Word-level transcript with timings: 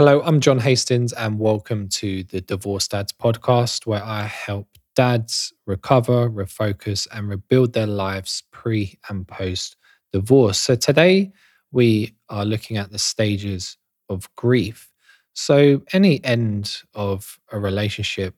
Hello, 0.00 0.22
I'm 0.22 0.40
John 0.40 0.60
Hastings, 0.60 1.12
and 1.12 1.38
welcome 1.38 1.86
to 1.90 2.24
the 2.24 2.40
Divorce 2.40 2.88
Dads 2.88 3.12
podcast, 3.12 3.84
where 3.84 4.02
I 4.02 4.22
help 4.22 4.66
dads 4.96 5.52
recover, 5.66 6.30
refocus, 6.30 7.06
and 7.12 7.28
rebuild 7.28 7.74
their 7.74 7.86
lives 7.86 8.42
pre 8.50 8.98
and 9.10 9.28
post 9.28 9.76
divorce. 10.10 10.58
So, 10.58 10.74
today 10.74 11.32
we 11.70 12.14
are 12.30 12.46
looking 12.46 12.78
at 12.78 12.90
the 12.90 12.98
stages 12.98 13.76
of 14.08 14.34
grief. 14.36 14.90
So, 15.34 15.82
any 15.92 16.24
end 16.24 16.80
of 16.94 17.38
a 17.52 17.58
relationship 17.60 18.36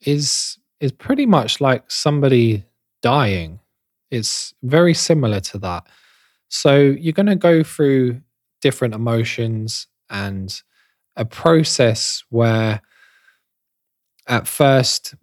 is, 0.00 0.58
is 0.80 0.90
pretty 0.90 1.24
much 1.24 1.60
like 1.60 1.88
somebody 1.88 2.64
dying. 3.00 3.60
It's 4.10 4.54
very 4.64 4.92
similar 4.92 5.38
to 5.38 5.58
that. 5.58 5.86
So, 6.48 6.76
you're 6.80 7.12
going 7.12 7.26
to 7.26 7.36
go 7.36 7.62
through 7.62 8.22
different 8.60 8.92
emotions 8.92 9.86
and 10.10 10.60
a 11.16 11.24
process 11.24 12.24
where 12.30 12.80
at 14.28 14.46
first 14.46 15.14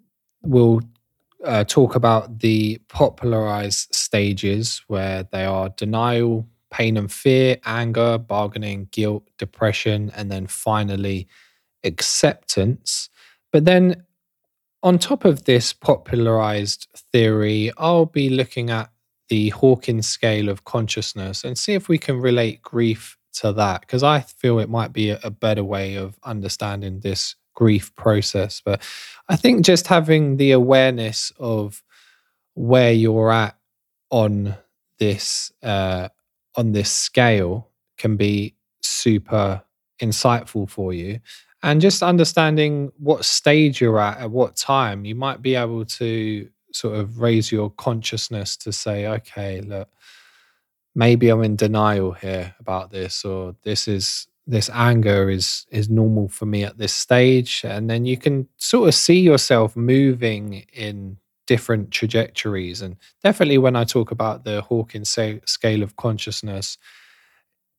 we'll 0.42 0.82
uh, 1.44 1.64
talk 1.66 1.96
about 1.96 2.40
the 2.40 2.80
popularized 2.88 3.94
stages 3.94 4.82
where 4.88 5.28
they 5.32 5.46
are 5.46 5.70
denial, 5.70 6.48
pain 6.72 6.98
and 6.98 7.12
fear, 7.12 7.58
anger, 7.66 8.18
bargaining, 8.18 8.88
guilt, 8.92 9.28
depression, 9.38 10.12
and 10.16 10.32
then 10.32 10.48
finally 10.48 11.28
acceptance. 11.84 13.10
But 13.52 13.66
then 13.66 14.04
on 14.82 14.98
top 14.98 15.26
of 15.26 15.44
this 15.46 15.74
popularized 15.74 16.88
theory, 17.12 17.72
I'll 17.78 18.06
be 18.06 18.30
looking 18.30 18.70
at 18.70 18.90
the 19.30 19.50
Hawkins 19.50 20.08
scale 20.08 20.50
of 20.50 20.66
consciousness 20.66 21.44
and 21.44 21.58
see 21.58 21.74
if 21.74 21.88
we 21.88 21.98
can 21.98 22.20
relate 22.20 22.62
grief 22.62 23.18
to 23.34 23.54
that 23.54 23.82
because 23.82 24.04
I 24.04 24.22
feel 24.22 24.60
it 24.60 24.70
might 24.70 24.94
be 24.94 25.10
a, 25.10 25.30
better 25.30 25.64
way 25.64 25.96
of 25.96 26.18
understanding 26.24 27.00
this 27.00 27.36
grief 27.56 27.96
process. 27.96 28.62
But 28.64 28.82
I 29.30 29.36
think 29.36 29.66
just 29.66 29.88
having 29.88 30.38
the 30.38 30.52
awareness 30.52 31.32
of 31.40 31.84
where 32.56 32.92
you're 32.92 33.32
at 33.32 33.58
on 34.10 34.56
this 35.00 35.52
uh, 35.64 36.10
on 36.56 36.72
this 36.72 36.92
scale 36.92 37.70
can 37.98 38.16
be 38.16 38.56
super 38.82 39.64
insightful 40.02 40.70
for 40.70 40.94
you. 40.94 41.20
And 41.64 41.80
just 41.80 42.04
understanding 42.04 42.92
what 42.98 43.26
stage 43.26 43.80
you're 43.80 44.00
at 44.00 44.20
at 44.20 44.32
what 44.32 44.56
time, 44.56 45.06
you 45.06 45.16
might 45.16 45.42
be 45.42 45.56
able 45.56 45.86
to 45.86 46.50
sort 46.74 46.96
of 46.96 47.20
raise 47.20 47.52
your 47.52 47.70
consciousness 47.70 48.58
to 48.58 48.72
say, 48.74 49.08
okay, 49.08 49.62
look, 49.62 49.88
maybe 50.96 51.30
I'm 51.30 51.44
in 51.44 51.56
denial 51.56 52.12
here 52.14 52.56
about 52.60 52.92
this, 52.92 53.26
or 53.26 53.56
this 53.64 53.88
is 53.88 54.28
this 54.46 54.70
anger 54.74 55.30
is 55.30 55.66
is 55.72 55.90
normal 55.90 56.28
for 56.28 56.46
me 56.46 56.64
at 56.64 56.78
this 56.78 56.94
stage, 56.94 57.62
and 57.64 57.90
then 57.90 58.06
you 58.06 58.18
can 58.18 58.48
sort 58.58 58.88
of 58.88 58.96
see 58.96 59.20
yourself 59.20 59.76
moving 59.76 60.66
in 60.74 61.18
different 61.48 61.92
trajectories. 61.92 62.82
And 62.82 62.98
definitely, 63.24 63.58
when 63.58 63.76
I 63.76 63.84
talk 63.84 64.12
about 64.12 64.44
the 64.44 64.62
Hawkins 64.62 65.18
scale 65.46 65.84
of 65.84 65.96
consciousness, 65.96 66.78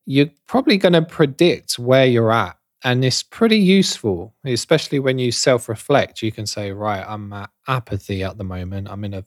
you're 0.06 0.30
probably 0.46 0.78
going 0.78 0.92
to 0.94 1.02
predict 1.02 1.78
where 1.78 2.06
you're 2.06 2.32
at. 2.32 2.56
And 2.86 3.02
it's 3.02 3.22
pretty 3.22 3.56
useful, 3.58 4.34
especially 4.44 4.98
when 4.98 5.18
you 5.18 5.32
self 5.32 5.68
reflect. 5.70 6.22
You 6.22 6.30
can 6.30 6.46
say, 6.46 6.70
right, 6.72 7.04
I'm 7.06 7.32
at 7.32 7.50
apathy 7.66 8.22
at 8.22 8.36
the 8.36 8.44
moment. 8.44 8.88
I'm 8.90 9.04
in 9.04 9.14
a 9.14 9.24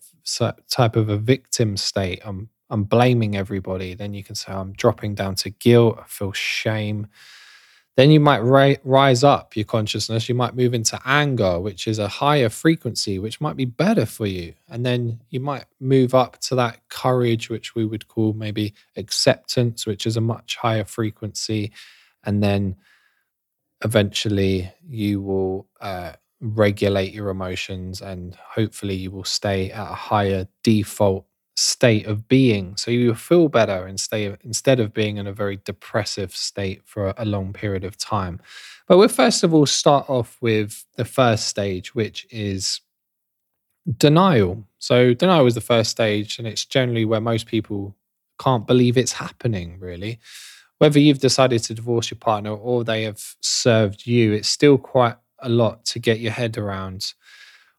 type 0.69 0.95
of 0.95 1.09
a 1.09 1.17
victim 1.17 1.75
state. 1.75 2.21
I'm 2.23 2.49
I'm 2.69 2.83
blaming 2.83 3.35
everybody. 3.35 3.93
Then 3.93 4.13
you 4.13 4.23
can 4.23 4.35
say, 4.35 4.51
I'm 4.51 4.73
dropping 4.73 5.15
down 5.15 5.35
to 5.35 5.49
guilt. 5.49 5.99
I 6.01 6.05
feel 6.07 6.33
shame. 6.33 7.07
Then 7.95 8.11
you 8.11 8.19
might 8.19 8.43
ri- 8.43 8.77
rise 8.83 9.23
up 9.23 9.55
your 9.55 9.65
consciousness. 9.65 10.29
You 10.29 10.35
might 10.35 10.55
move 10.55 10.75
into 10.75 10.99
anger, 11.03 11.59
which 11.59 11.87
is 11.87 11.97
a 11.97 12.07
higher 12.07 12.49
frequency, 12.49 13.17
which 13.17 13.41
might 13.41 13.55
be 13.55 13.65
better 13.65 14.05
for 14.05 14.27
you. 14.27 14.53
And 14.69 14.85
then 14.85 15.21
you 15.29 15.39
might 15.39 15.65
move 15.79 16.13
up 16.13 16.39
to 16.41 16.55
that 16.55 16.87
courage, 16.89 17.49
which 17.49 17.73
we 17.73 17.85
would 17.85 18.07
call 18.07 18.33
maybe 18.33 18.75
acceptance, 18.97 19.87
which 19.87 20.05
is 20.05 20.15
a 20.15 20.21
much 20.21 20.57
higher 20.57 20.85
frequency. 20.85 21.71
And 22.23 22.43
then 22.43 22.75
eventually 23.83 24.71
you 24.87 25.21
will 25.21 25.67
uh, 25.81 26.13
regulate 26.39 27.13
your 27.13 27.29
emotions 27.29 28.01
and 28.01 28.35
hopefully 28.35 28.95
you 28.95 29.09
will 29.09 29.23
stay 29.23 29.71
at 29.71 29.91
a 29.91 29.95
higher 29.95 30.47
default 30.63 31.25
state 31.57 32.05
of 32.05 32.27
being. 32.27 32.77
So 32.77 32.91
you 32.91 33.15
feel 33.15 33.49
better 33.49 33.91
stay, 33.97 34.37
instead 34.43 34.79
of 34.79 34.93
being 34.93 35.17
in 35.17 35.25
a 35.25 35.33
very 35.33 35.59
depressive 35.65 36.35
state 36.35 36.83
for 36.85 37.15
a 37.17 37.25
long 37.25 37.51
period 37.51 37.83
of 37.83 37.97
time. 37.97 38.39
But 38.87 38.97
we'll 38.97 39.07
first 39.07 39.43
of 39.43 39.55
all 39.55 39.65
start 39.65 40.07
off 40.07 40.37
with 40.39 40.85
the 40.97 41.03
first 41.03 41.47
stage, 41.47 41.95
which 41.95 42.27
is 42.29 42.81
denial. 43.97 44.65
So 44.77 45.15
denial 45.15 45.47
is 45.47 45.55
the 45.55 45.61
first 45.61 45.89
stage, 45.89 46.37
and 46.37 46.47
it's 46.47 46.63
generally 46.63 47.05
where 47.05 47.21
most 47.21 47.47
people 47.47 47.95
can't 48.39 48.67
believe 48.67 48.95
it's 48.95 49.13
happening, 49.13 49.79
really. 49.79 50.19
Whether 50.77 50.99
you've 50.99 51.19
decided 51.19 51.63
to 51.63 51.73
divorce 51.73 52.11
your 52.11 52.19
partner 52.19 52.51
or 52.51 52.83
they 52.83 53.01
have 53.03 53.35
served 53.41 54.05
you, 54.05 54.31
it's 54.31 54.47
still 54.47 54.77
quite 54.77 55.15
a 55.39 55.49
lot 55.49 55.85
to 55.85 55.97
get 55.97 56.19
your 56.19 56.33
head 56.33 56.55
around 56.55 57.15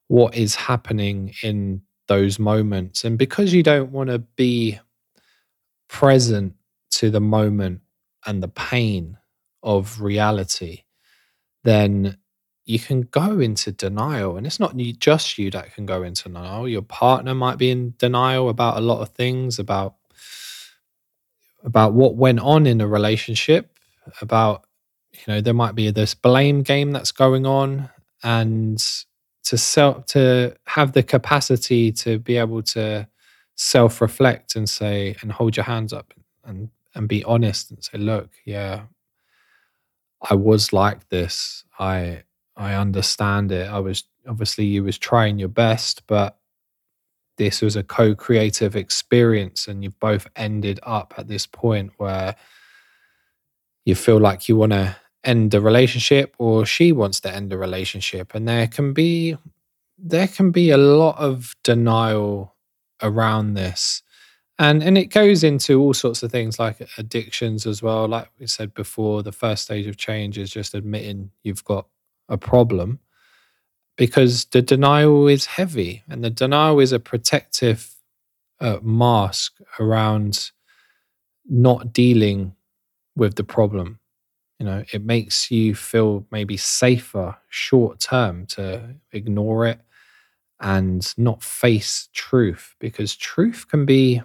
what 0.08 0.34
is 0.34 0.56
happening 0.56 1.34
in 1.44 1.82
those 2.08 2.38
moments. 2.38 3.04
And 3.04 3.18
because 3.18 3.52
you 3.54 3.62
don't 3.62 3.92
want 3.92 4.10
to 4.10 4.18
be 4.18 4.80
present 5.88 6.54
to 6.90 7.10
the 7.10 7.20
moment 7.20 7.80
and 8.26 8.42
the 8.42 8.48
pain 8.48 9.16
of 9.62 10.00
reality, 10.00 10.82
then 11.64 12.18
you 12.64 12.78
can 12.78 13.02
go 13.02 13.40
into 13.40 13.72
denial. 13.72 14.36
And 14.36 14.46
it's 14.46 14.60
not 14.60 14.76
just 14.98 15.38
you 15.38 15.50
that 15.52 15.74
can 15.74 15.86
go 15.86 16.02
into 16.02 16.24
denial. 16.24 16.68
Your 16.68 16.82
partner 16.82 17.34
might 17.34 17.58
be 17.58 17.70
in 17.70 17.94
denial 17.98 18.48
about 18.48 18.76
a 18.76 18.80
lot 18.80 19.00
of 19.00 19.10
things, 19.10 19.58
about 19.58 19.94
about 21.64 21.92
what 21.92 22.14
went 22.14 22.38
on 22.38 22.66
in 22.66 22.80
a 22.80 22.86
relationship, 22.86 23.78
about 24.20 24.64
you 25.12 25.34
know, 25.34 25.40
there 25.40 25.54
might 25.54 25.74
be 25.74 25.90
this 25.90 26.14
blame 26.14 26.62
game 26.62 26.92
that's 26.92 27.12
going 27.12 27.46
on. 27.46 27.90
And 28.22 28.82
to 29.48 29.56
self 29.56 30.04
to 30.04 30.54
have 30.66 30.92
the 30.92 31.02
capacity 31.02 31.90
to 31.90 32.18
be 32.18 32.36
able 32.36 32.62
to 32.62 33.08
self 33.54 34.02
reflect 34.02 34.56
and 34.56 34.68
say 34.68 35.16
and 35.22 35.32
hold 35.32 35.56
your 35.56 35.64
hands 35.64 35.90
up 35.90 36.12
and 36.44 36.68
and 36.94 37.08
be 37.08 37.24
honest 37.24 37.70
and 37.70 37.82
say 37.82 37.96
look 37.96 38.30
yeah 38.44 38.82
i 40.30 40.34
was 40.34 40.72
like 40.72 41.08
this. 41.08 41.64
I 41.78 42.24
i 42.58 42.74
understand 42.74 43.50
it. 43.50 43.70
I 43.70 43.78
was 43.78 44.04
obviously 44.28 44.66
you 44.66 44.84
was 44.84 44.98
trying 44.98 45.38
your 45.38 45.48
best 45.48 46.06
but 46.06 46.36
this 47.38 47.62
was 47.62 47.74
a 47.74 47.82
co-creative 47.82 48.76
experience 48.76 49.66
and 49.66 49.82
you've 49.82 49.98
both 49.98 50.26
ended 50.36 50.78
up 50.82 51.14
at 51.16 51.28
this 51.28 51.46
point 51.46 51.92
where 51.96 52.36
you 53.86 53.94
feel 53.94 54.20
like 54.20 54.46
you 54.46 54.56
want 54.56 54.72
to 54.72 54.94
end 55.24 55.50
the 55.50 55.60
relationship 55.60 56.34
or 56.38 56.64
she 56.64 56.92
wants 56.92 57.20
to 57.20 57.34
end 57.34 57.50
the 57.50 57.58
relationship. 57.58 58.34
And 58.34 58.48
there 58.48 58.66
can 58.66 58.92
be 58.92 59.36
there 59.98 60.28
can 60.28 60.52
be 60.52 60.70
a 60.70 60.76
lot 60.76 61.18
of 61.18 61.56
denial 61.64 62.54
around 63.02 63.54
this. 63.54 64.02
And 64.58 64.82
and 64.82 64.98
it 64.98 65.06
goes 65.06 65.44
into 65.44 65.80
all 65.80 65.94
sorts 65.94 66.22
of 66.22 66.30
things 66.30 66.58
like 66.58 66.86
addictions 66.98 67.66
as 67.66 67.82
well. 67.82 68.08
Like 68.08 68.28
we 68.38 68.46
said 68.46 68.74
before 68.74 69.22
the 69.22 69.32
first 69.32 69.64
stage 69.64 69.86
of 69.86 69.96
change 69.96 70.38
is 70.38 70.50
just 70.50 70.74
admitting 70.74 71.30
you've 71.42 71.64
got 71.64 71.86
a 72.28 72.36
problem 72.36 73.00
because 73.96 74.44
the 74.46 74.62
denial 74.62 75.26
is 75.26 75.46
heavy 75.46 76.04
and 76.08 76.22
the 76.22 76.30
denial 76.30 76.78
is 76.80 76.92
a 76.92 77.00
protective 77.00 77.94
uh, 78.60 78.78
mask 78.82 79.56
around 79.78 80.50
not 81.48 81.92
dealing 81.92 82.54
with 83.16 83.34
the 83.34 83.44
problem 83.44 83.98
you 84.58 84.66
know 84.66 84.84
it 84.92 85.04
makes 85.04 85.50
you 85.50 85.74
feel 85.74 86.26
maybe 86.30 86.56
safer 86.56 87.36
short 87.48 88.00
term 88.00 88.46
to 88.46 88.94
ignore 89.12 89.66
it 89.66 89.80
and 90.60 91.14
not 91.18 91.42
face 91.42 92.08
truth 92.12 92.74
because 92.80 93.16
truth 93.16 93.66
can 93.68 93.86
be 93.86 94.22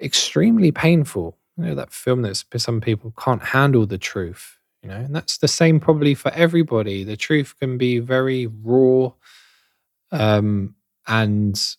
extremely 0.00 0.72
painful. 0.72 1.36
You 1.56 1.64
know 1.66 1.74
that 1.74 1.92
film 1.92 2.22
that 2.22 2.42
some 2.56 2.80
people 2.80 3.12
can't 3.18 3.42
handle 3.42 3.84
the 3.86 3.98
truth 3.98 4.58
you 4.82 4.88
know 4.88 4.96
and 4.96 5.14
that's 5.14 5.36
the 5.38 5.48
same 5.48 5.78
probably 5.80 6.14
for 6.14 6.32
everybody. 6.32 7.04
The 7.04 7.16
truth 7.16 7.54
can 7.60 7.76
be 7.78 7.98
very 7.98 8.46
raw 8.46 9.10
um 10.12 10.74
and 11.06 11.76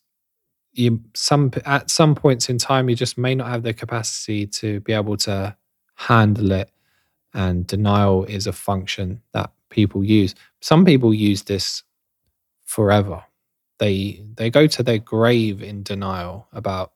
you 0.73 1.01
some 1.15 1.51
at 1.65 1.89
some 1.89 2.15
points 2.15 2.49
in 2.49 2.57
time 2.57 2.89
you 2.89 2.95
just 2.95 3.17
may 3.17 3.35
not 3.35 3.47
have 3.47 3.63
the 3.63 3.73
capacity 3.73 4.47
to 4.47 4.79
be 4.81 4.93
able 4.93 5.17
to 5.17 5.55
handle 5.95 6.51
it 6.51 6.71
and 7.33 7.67
denial 7.67 8.25
is 8.25 8.47
a 8.47 8.53
function 8.53 9.21
that 9.33 9.51
people 9.69 10.03
use. 10.03 10.35
Some 10.61 10.85
people 10.85 11.13
use 11.13 11.43
this 11.43 11.83
forever. 12.65 13.23
They 13.79 14.23
they 14.35 14.49
go 14.49 14.67
to 14.67 14.83
their 14.83 14.99
grave 14.99 15.61
in 15.61 15.83
denial 15.83 16.47
about 16.53 16.91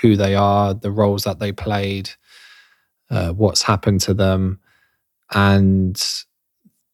who 0.00 0.16
they 0.16 0.34
are, 0.34 0.74
the 0.74 0.90
roles 0.90 1.24
that 1.24 1.38
they 1.38 1.52
played, 1.52 2.10
uh, 3.10 3.30
what's 3.32 3.62
happened 3.62 4.00
to 4.02 4.14
them, 4.14 4.60
and 5.32 6.02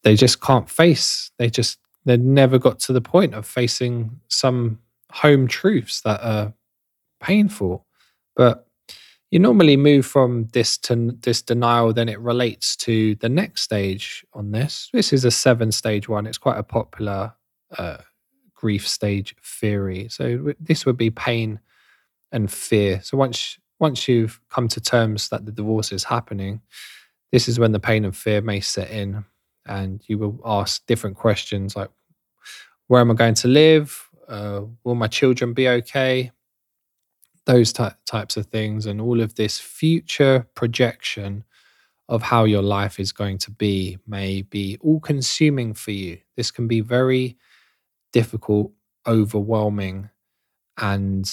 they 0.02 0.17
just 0.17 0.40
can't 0.40 0.69
face, 0.69 1.31
they 1.38 1.49
just, 1.49 1.79
they 2.05 2.17
never 2.17 2.58
got 2.58 2.81
to 2.81 2.93
the 2.93 3.00
point 3.00 3.34
of 3.34 3.46
facing 3.46 4.20
some 4.29 4.79
home 5.11 5.46
truths 5.46 6.00
that 6.02 6.20
are 6.23 6.52
painful. 7.20 7.87
But 8.34 8.67
you 9.32 9.38
normally 9.38 9.79
move 9.79 10.05
from 10.05 10.49
this 10.52 10.76
to 10.76 11.17
this 11.23 11.40
denial, 11.40 11.94
then 11.94 12.11
it 12.11 12.20
relates 12.20 12.76
to 12.76 13.14
the 13.14 13.31
next 13.31 13.62
stage 13.62 14.26
on 14.34 14.52
this. 14.52 14.90
This 14.93 15.11
is 15.11 15.25
a 15.25 15.31
seven 15.31 15.73
stage 15.73 16.06
one. 16.06 16.26
It's 16.26 16.37
quite 16.37 16.58
a 16.58 16.62
popular 16.62 17.32
uh, 17.79 17.96
grief 18.55 18.87
stage 18.87 19.34
theory. 19.43 20.08
So 20.11 20.52
this 20.61 20.84
would 20.84 20.99
be 20.99 21.08
pain 21.11 21.61
and 22.31 22.52
fear. 22.52 23.00
So 23.02 23.17
once 23.17 23.58
once 23.81 24.06
you've 24.06 24.38
come 24.50 24.69
to 24.69 24.81
terms 24.82 25.31
that 25.31 25.46
the 25.46 25.50
divorce 25.50 25.93
is 25.93 26.05
happening, 26.05 26.61
this 27.32 27.49
is 27.49 27.58
when 27.58 27.73
the 27.73 27.81
pain 27.81 28.05
and 28.05 28.14
fear 28.14 28.43
may 28.43 28.61
set 28.61 28.90
in, 28.90 29.25
and 29.64 30.02
you 30.08 30.19
will 30.19 30.40
ask 30.44 30.84
different 30.84 31.17
questions 31.17 31.75
like, 31.75 31.90
"Where 32.87 33.00
am 33.00 33.11
I 33.11 33.14
going 33.14 33.34
to 33.37 33.49
live? 33.49 34.11
Uh, 34.29 34.64
will 34.84 34.94
my 34.94 35.08
children 35.08 35.55
be 35.55 35.70
okay?" 35.70 36.32
Those 37.46 37.72
ty- 37.72 37.94
types 38.06 38.36
of 38.36 38.46
things, 38.46 38.86
and 38.86 39.00
all 39.00 39.20
of 39.20 39.34
this 39.34 39.58
future 39.58 40.46
projection 40.54 41.44
of 42.08 42.22
how 42.22 42.44
your 42.44 42.62
life 42.62 43.00
is 43.00 43.12
going 43.12 43.38
to 43.38 43.50
be 43.50 43.98
may 44.06 44.42
be 44.42 44.78
all 44.80 45.00
consuming 45.00 45.74
for 45.74 45.92
you. 45.92 46.18
This 46.36 46.50
can 46.50 46.68
be 46.68 46.80
very 46.80 47.36
difficult, 48.12 48.72
overwhelming, 49.06 50.10
and 50.78 51.30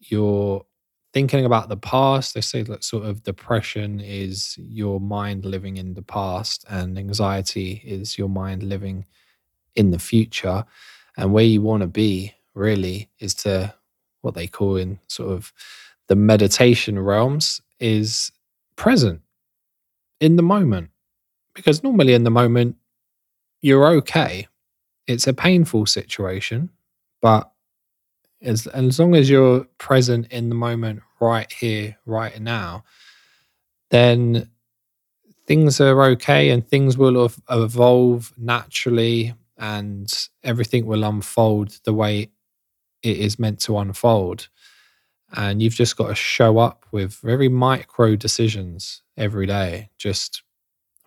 you're 0.00 0.64
thinking 1.12 1.44
about 1.44 1.68
the 1.68 1.76
past. 1.76 2.34
They 2.34 2.40
say 2.40 2.62
that 2.62 2.84
sort 2.84 3.04
of 3.04 3.22
depression 3.22 4.00
is 4.00 4.56
your 4.58 5.00
mind 5.00 5.44
living 5.44 5.76
in 5.76 5.94
the 5.94 6.02
past, 6.02 6.64
and 6.68 6.98
anxiety 6.98 7.82
is 7.84 8.18
your 8.18 8.28
mind 8.28 8.62
living 8.62 9.06
in 9.76 9.90
the 9.90 9.98
future. 9.98 10.64
And 11.16 11.32
where 11.32 11.44
you 11.44 11.62
want 11.62 11.82
to 11.82 11.86
be 11.88 12.34
really 12.54 13.10
is 13.20 13.34
to 13.36 13.74
what 14.24 14.34
they 14.34 14.46
call 14.46 14.76
in 14.76 14.98
sort 15.08 15.32
of 15.32 15.52
the 16.08 16.16
meditation 16.16 16.98
realms 16.98 17.60
is 17.80 18.32
present 18.76 19.20
in 20.20 20.36
the 20.36 20.42
moment. 20.42 20.90
Because 21.54 21.82
normally 21.82 22.14
in 22.14 22.24
the 22.24 22.30
moment, 22.30 22.76
you're 23.62 23.86
okay. 23.86 24.48
It's 25.06 25.26
a 25.26 25.32
painful 25.34 25.86
situation, 25.86 26.70
but 27.22 27.50
as 28.44 28.66
as 28.68 28.98
long 28.98 29.14
as 29.14 29.30
you're 29.30 29.64
present 29.78 30.26
in 30.30 30.48
the 30.48 30.54
moment 30.54 31.02
right 31.20 31.50
here 31.52 31.96
right 32.04 32.40
now 32.40 32.84
then 33.90 34.48
things 35.46 35.80
are 35.80 36.02
okay 36.02 36.50
and 36.50 36.66
things 36.66 36.96
will 36.96 37.30
evolve 37.50 38.32
naturally 38.36 39.34
and 39.56 40.28
everything 40.42 40.86
will 40.86 41.04
unfold 41.04 41.78
the 41.84 41.92
way 41.92 42.30
it 43.04 43.18
is 43.18 43.38
meant 43.38 43.60
to 43.60 43.78
unfold 43.78 44.48
and 45.36 45.60
you've 45.60 45.74
just 45.74 45.96
got 45.96 46.08
to 46.08 46.14
show 46.14 46.58
up 46.58 46.84
with 46.92 47.14
very 47.16 47.48
micro 47.48 48.16
decisions 48.16 49.02
every 49.16 49.46
day 49.46 49.90
just 49.98 50.42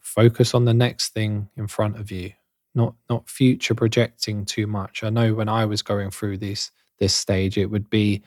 focus 0.01 0.53
on 0.53 0.65
the 0.65 0.73
next 0.73 1.09
thing 1.09 1.49
in 1.57 1.67
front 1.67 1.97
of 1.99 2.11
you 2.11 2.31
not 2.75 2.93
not 3.09 3.29
future 3.29 3.75
projecting 3.75 4.45
too 4.45 4.67
much 4.67 5.03
i 5.03 5.09
know 5.09 5.33
when 5.33 5.49
i 5.49 5.65
was 5.65 5.81
going 5.81 6.11
through 6.11 6.37
this 6.37 6.71
this 6.99 7.13
stage, 7.13 7.57
it 7.57 7.67
would 7.67 7.89
be, 7.89 8.21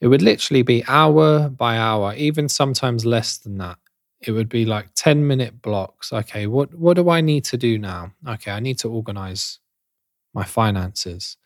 it 0.00 0.08
would 0.08 0.22
literally 0.22 0.62
be 0.62 0.84
hour 0.88 1.48
by 1.48 1.76
hour, 1.76 2.14
even 2.14 2.48
sometimes 2.48 3.04
less 3.04 3.38
than 3.38 3.58
that. 3.58 3.78
It 4.20 4.32
would 4.32 4.48
be 4.48 4.64
like 4.64 4.90
10 4.94 5.26
minute 5.26 5.62
blocks. 5.62 6.12
Okay, 6.12 6.46
what, 6.46 6.74
what 6.74 6.94
do 6.94 7.08
I 7.08 7.20
need 7.20 7.44
to 7.44 7.56
do 7.56 7.78
now? 7.78 8.12
Okay, 8.26 8.50
I 8.50 8.60
need 8.60 8.78
to 8.80 8.90
organize 8.90 9.58
my 10.34 10.44
finances. 10.44 11.36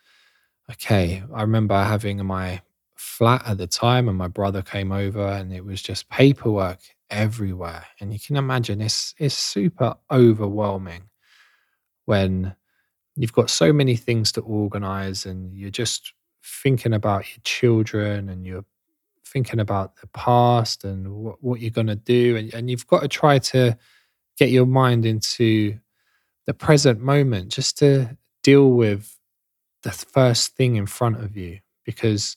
Okay, 0.71 1.23
I 1.35 1.43
remember 1.43 1.77
having 1.83 2.25
my 2.25 2.63
flat 2.95 3.43
at 3.47 3.59
the 3.59 3.67
time 3.67 4.09
and 4.09 4.17
my 4.17 4.29
brother 4.29 4.63
came 4.63 4.93
over 4.93 5.27
and 5.27 5.53
it 5.53 5.65
was 5.65 5.83
just 5.83 6.09
paperwork 6.09 6.79
everywhere. 7.11 7.85
And 8.01 8.13
you 8.13 8.19
can 8.19 8.37
imagine 8.37 8.81
it's, 8.81 9.15
it's 9.19 9.35
super 9.35 9.95
overwhelming 10.11 11.11
when 12.07 12.55
you've 13.15 13.33
got 13.33 13.51
so 13.51 13.73
many 13.73 13.95
things 13.95 14.33
to 14.33 14.41
organize 14.41 15.27
and 15.27 15.55
you're 15.55 15.71
just 15.71 16.15
thinking 16.43 16.95
about 16.95 17.29
your 17.29 17.41
children 17.45 18.31
and 18.31 18.47
you're 18.47 18.65
thinking 19.27 19.61
about 19.61 19.97
the 19.97 20.07
past 20.09 20.85
and 20.85 21.13
what, 21.13 21.43
what 21.43 21.61
you're 21.61 21.71
going 21.71 21.87
to 21.89 21.95
do. 21.95 22.37
And, 22.37 22.55
and 22.55 22.71
you've 22.71 22.87
got 22.87 23.03
to 23.03 23.09
try 23.09 23.39
to 23.39 23.77
get 24.39 24.51
your 24.51 24.67
mind 24.67 25.05
into 25.05 25.79
the 26.47 26.55
present 26.55 27.01
moment 27.01 27.51
just 27.51 27.79
to 27.79 28.17
deal 28.43 28.71
with 28.71 29.14
the 29.85 29.93
first 29.93 30.57
thing 30.57 30.77
in 30.77 30.87
front 30.87 31.23
of 31.23 31.37
you. 31.37 31.61
Because 31.85 32.37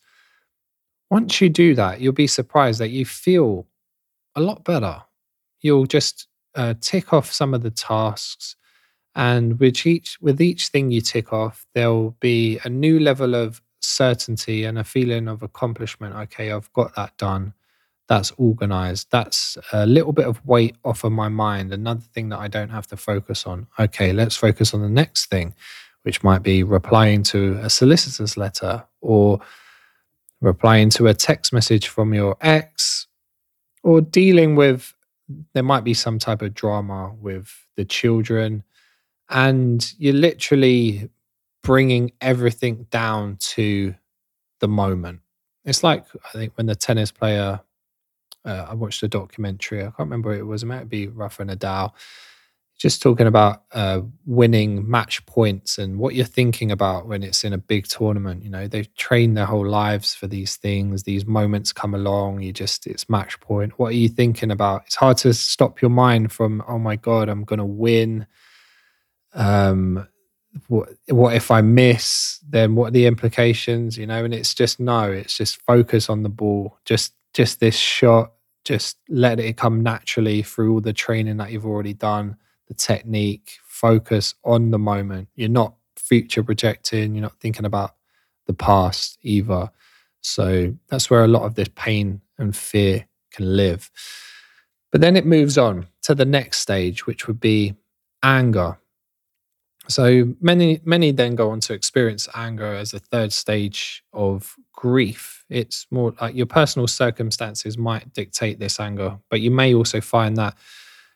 once 1.10 1.42
you 1.42 1.50
do 1.50 1.74
that, 1.76 2.00
you'll 2.00 2.14
be 2.14 2.28
surprised 2.28 2.80
that 2.80 2.90
you 2.90 3.06
feel 3.06 3.66
a 4.36 4.42
lot 4.42 4.64
better. 4.64 5.04
You'll 5.62 5.86
just 5.88 6.28
uh, 6.56 6.76
tick 6.80 7.14
off 7.14 7.32
some 7.32 7.54
of 7.54 7.64
the 7.64 7.72
tasks. 7.72 8.56
And 9.16 9.60
with 9.60 9.86
each 9.86 10.20
with 10.22 10.40
each 10.40 10.68
thing 10.68 10.92
you 10.92 11.02
tick 11.02 11.34
off, 11.34 11.66
there'll 11.74 12.12
be 12.20 12.60
a 12.64 12.70
new 12.70 13.00
level 13.00 13.34
of 13.34 13.62
certainty 13.80 14.64
and 14.64 14.78
a 14.78 14.84
feeling 14.84 15.28
of 15.28 15.42
accomplishment. 15.42 16.16
Okay, 16.16 16.52
I've 16.52 16.72
got 16.74 16.96
that 16.96 17.18
done. 17.18 17.54
That's 18.08 18.32
organized. 18.38 19.08
That's 19.12 19.58
a 19.74 19.86
little 19.86 20.14
bit 20.14 20.28
of 20.28 20.46
weight 20.46 20.76
off 20.86 21.04
of 21.04 21.12
my 21.12 21.30
mind. 21.30 21.74
Another 21.74 22.06
thing 22.14 22.30
that 22.30 22.40
I 22.40 22.48
don't 22.48 22.70
have 22.70 22.88
to 22.88 22.98
focus 22.98 23.46
on. 23.46 23.68
Okay, 23.80 24.14
let's 24.14 24.36
focus 24.36 24.74
on 24.74 24.82
the 24.82 24.90
next 24.90 25.26
thing, 25.26 25.56
which 26.08 26.24
might 26.24 26.42
be 26.42 26.64
replying 26.64 27.22
to 27.22 27.60
a 27.62 27.70
solicitor's 27.70 28.38
letter 28.38 28.82
or 29.02 29.42
replying 30.40 30.90
to 30.90 31.08
a 31.08 31.14
text 31.14 31.52
message 31.52 31.90
from 31.90 32.14
your 32.14 32.38
ex 32.40 33.08
or 33.84 34.00
dealing 34.00 34.56
with, 34.56 34.96
there 35.54 35.64
might 35.64 35.84
be 35.84 35.94
some 35.94 36.18
type 36.18 36.42
of 36.42 36.54
drama 36.54 37.14
with 37.20 37.68
the 37.76 37.84
children. 37.84 38.64
And 39.30 39.86
you're 39.98 40.14
literally 40.14 41.10
bringing 41.62 42.14
everything 42.22 42.88
down 42.90 43.36
to 43.56 43.94
the 44.62 44.70
moment. 44.70 45.20
It's 45.66 45.84
like 45.84 46.06
I 46.24 46.38
think 46.38 46.54
when 46.56 46.68
the 46.68 46.76
tennis 46.76 47.12
player, 47.12 47.60
uh, 48.46 48.68
I 48.70 48.74
watched 48.76 49.04
a 49.04 49.10
documentary. 49.10 49.82
I 49.82 49.88
can't 49.88 50.00
remember 50.00 50.34
it 50.34 50.48
was. 50.48 50.64
It 50.64 50.68
might 50.68 50.88
be 50.88 51.08
Rafa 51.08 51.44
Nadal. 51.44 51.92
Just 52.78 53.02
talking 53.02 53.26
about 53.26 53.64
uh, 53.72 54.02
winning 54.26 54.88
match 54.88 55.26
points 55.26 55.80
and 55.80 55.98
what 55.98 56.14
you're 56.14 56.26
thinking 56.26 56.72
about 56.72 57.08
when 57.08 57.24
it's 57.24 57.44
in 57.44 57.54
a 57.54 57.58
big 57.58 57.88
tournament. 57.88 58.44
You 58.44 58.52
know, 58.52 58.68
they've 58.68 58.94
trained 58.96 59.36
their 59.36 59.48
whole 59.48 59.68
lives 59.68 60.14
for 60.14 60.28
these 60.28 60.58
things. 60.58 61.04
These 61.04 61.26
moments 61.26 61.74
come 61.74 61.96
along. 61.96 62.42
You 62.42 62.54
just, 62.54 62.86
it's 62.86 63.10
match 63.10 63.40
point. 63.40 63.80
What 63.80 63.88
are 63.88 63.96
you 63.96 64.10
thinking 64.10 64.52
about? 64.52 64.84
It's 64.86 64.96
hard 64.96 65.18
to 65.18 65.34
stop 65.34 65.82
your 65.82 65.90
mind 65.90 66.32
from, 66.32 66.64
oh 66.68 66.78
my 66.78 66.98
God, 66.98 67.30
I'm 67.30 67.46
going 67.46 67.60
to 67.60 67.66
win. 67.66 68.28
Um, 69.34 70.08
what, 70.68 70.90
what 71.08 71.36
if 71.36 71.52
I 71.52 71.62
miss? 71.62 72.40
Then 72.48 72.76
what 72.76 72.90
are 72.90 72.92
the 72.92 73.06
implications? 73.06 73.98
You 73.98 74.08
know, 74.08 74.24
and 74.24 74.34
it's 74.34 74.54
just 74.54 74.80
no, 74.80 75.12
it's 75.12 75.38
just 75.38 75.62
focus 75.62 76.10
on 76.10 76.24
the 76.24 76.30
ball. 76.30 76.78
Just 76.86 77.14
just 77.34 77.60
this 77.60 77.76
shot, 77.76 78.32
just 78.64 78.98
let 79.10 79.40
it 79.40 79.58
come 79.58 79.84
naturally 79.84 80.42
through 80.42 80.74
all 80.74 80.82
the 80.82 80.94
training 80.94 81.38
that 81.38 81.52
you've 81.52 81.66
already 81.66 81.94
done, 81.94 82.36
the 82.68 82.74
technique, 82.74 83.58
focus 83.64 84.36
on 84.44 84.72
the 84.72 84.80
moment. 84.80 85.30
You're 85.36 85.50
not 85.50 85.76
future 85.96 86.44
projecting, 86.44 87.16
you're 87.16 87.22
not 87.22 87.40
thinking 87.40 87.66
about 87.66 87.96
the 88.46 88.54
past 88.54 89.18
either. 89.22 89.70
So 90.22 90.76
that's 90.90 91.10
where 91.10 91.24
a 91.24 91.28
lot 91.28 91.44
of 91.44 91.56
this 91.56 91.70
pain 91.76 92.22
and 92.38 92.56
fear 92.56 93.08
can 93.32 93.56
live. 93.56 93.92
But 94.92 95.02
then 95.02 95.16
it 95.16 95.26
moves 95.26 95.58
on 95.58 95.88
to 96.04 96.16
the 96.16 96.26
next 96.26 96.60
stage, 96.60 97.06
which 97.06 97.28
would 97.28 97.40
be 97.40 97.76
anger. 98.24 98.78
So 99.90 100.34
many, 100.42 100.82
many 100.84 101.12
then 101.12 101.36
go 101.36 101.52
on 101.52 101.60
to 101.62 101.74
experience 101.74 102.28
anger 102.36 102.74
as 102.74 102.94
a 102.94 103.00
third 103.00 103.32
stage 103.32 104.04
of 104.12 104.56
grief. 104.74 105.46
It's 105.50 105.88
more 105.92 106.14
like 106.20 106.36
your 106.36 106.46
personal 106.46 106.88
circumstances 106.88 107.78
might 107.78 108.14
dictate 108.14 108.60
this 108.60 108.80
anger, 108.80 109.18
but 109.30 109.40
you 109.40 109.52
may 109.52 109.74
also 109.74 110.02
find 110.02 110.36
that 110.38 110.56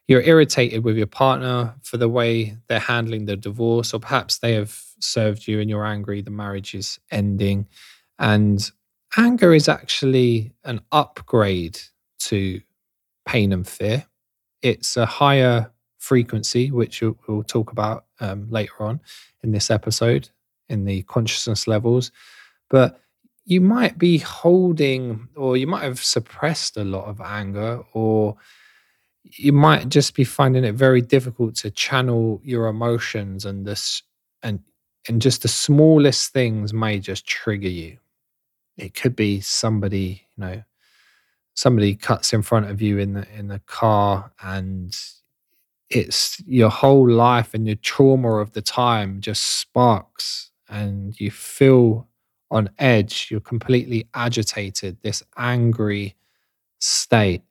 you're 0.08 0.22
irritated 0.22 0.84
with 0.84 0.98
your 0.98 1.08
partner 1.08 1.75
for 1.84 1.98
the 1.98 2.10
way 2.10 2.58
they're 2.67 2.79
handling 2.79 3.25
the 3.25 3.38
divorce, 3.38 3.93
or 3.93 4.00
perhaps 4.00 4.39
they 4.39 4.53
have 4.53 4.77
served 5.00 5.48
you 5.48 5.60
and 5.60 5.70
you're 5.70 5.86
angry, 5.86 6.22
the 6.22 6.31
marriage 6.31 6.74
is 6.75 7.00
ending. 7.12 7.67
And 8.20 8.70
anger 9.17 9.53
is 9.53 9.67
actually 9.70 10.53
an 10.63 10.81
upgrade 10.91 11.79
to 12.20 12.62
pain 13.25 13.51
and 13.51 13.67
fear. 13.67 14.05
It's 14.62 14.98
a 14.98 15.05
higher 15.05 15.72
frequency, 15.98 16.72
which 16.72 17.01
we'll 17.01 17.43
talk 17.43 17.72
about 17.72 18.05
um, 18.20 18.50
later 18.50 18.84
on 18.84 19.00
in 19.43 19.51
this 19.51 19.70
episode 19.70 20.29
in 20.70 20.86
the 20.86 21.03
consciousness 21.03 21.67
levels. 21.67 22.12
But 22.70 23.00
you 23.46 23.62
might 23.62 23.98
be 23.98 24.17
holding, 24.20 25.27
or 25.36 25.58
you 25.58 25.67
might 25.67 25.84
have 25.84 26.03
suppressed 26.03 26.77
a 26.77 26.84
lot 26.84 27.05
of 27.05 27.20
anger, 27.22 27.81
or 27.93 28.38
you 29.24 29.54
might 29.54 29.90
just 29.90 30.16
be 30.16 30.24
finding 30.24 30.63
it 30.63 30.75
very 30.75 31.01
difficult 31.01 31.56
to 31.56 31.72
channel 31.72 32.42
your 32.44 32.68
emotions 32.68 33.46
and 33.46 33.66
this 33.66 34.04
and 34.44 34.60
and 35.08 35.22
just 35.22 35.42
the 35.42 35.48
smallest 35.48 36.32
things 36.32 36.74
may 36.74 37.00
just 37.00 37.25
trigger 37.25 37.68
you. 37.68 37.98
It 38.78 38.94
could 38.94 39.16
be 39.16 39.42
somebody 39.42 40.28
you 40.36 40.46
know 40.46 40.63
somebody 41.54 41.96
cuts 41.96 42.34
in 42.34 42.42
front 42.42 42.70
of 42.70 42.82
you 42.82 42.98
in 42.98 43.13
the 43.13 43.28
in 43.38 43.48
the 43.48 43.60
car 43.60 44.32
and 44.42 44.98
it's 45.90 46.42
your 46.48 46.70
whole 46.70 47.10
life 47.10 47.54
and 47.54 47.68
your 47.68 47.75
trauma 47.78 48.38
of 48.38 48.54
the 48.54 48.62
time 48.62 49.20
just 49.20 49.44
sparks 49.44 50.51
and 50.70 51.20
you 51.20 51.30
feel 51.30 52.08
on 52.50 52.70
edge. 52.80 53.28
You're 53.30 53.42
completely 53.42 54.08
agitated 54.13 54.98
this 55.01 55.22
angry 55.38 56.16
state 56.80 57.44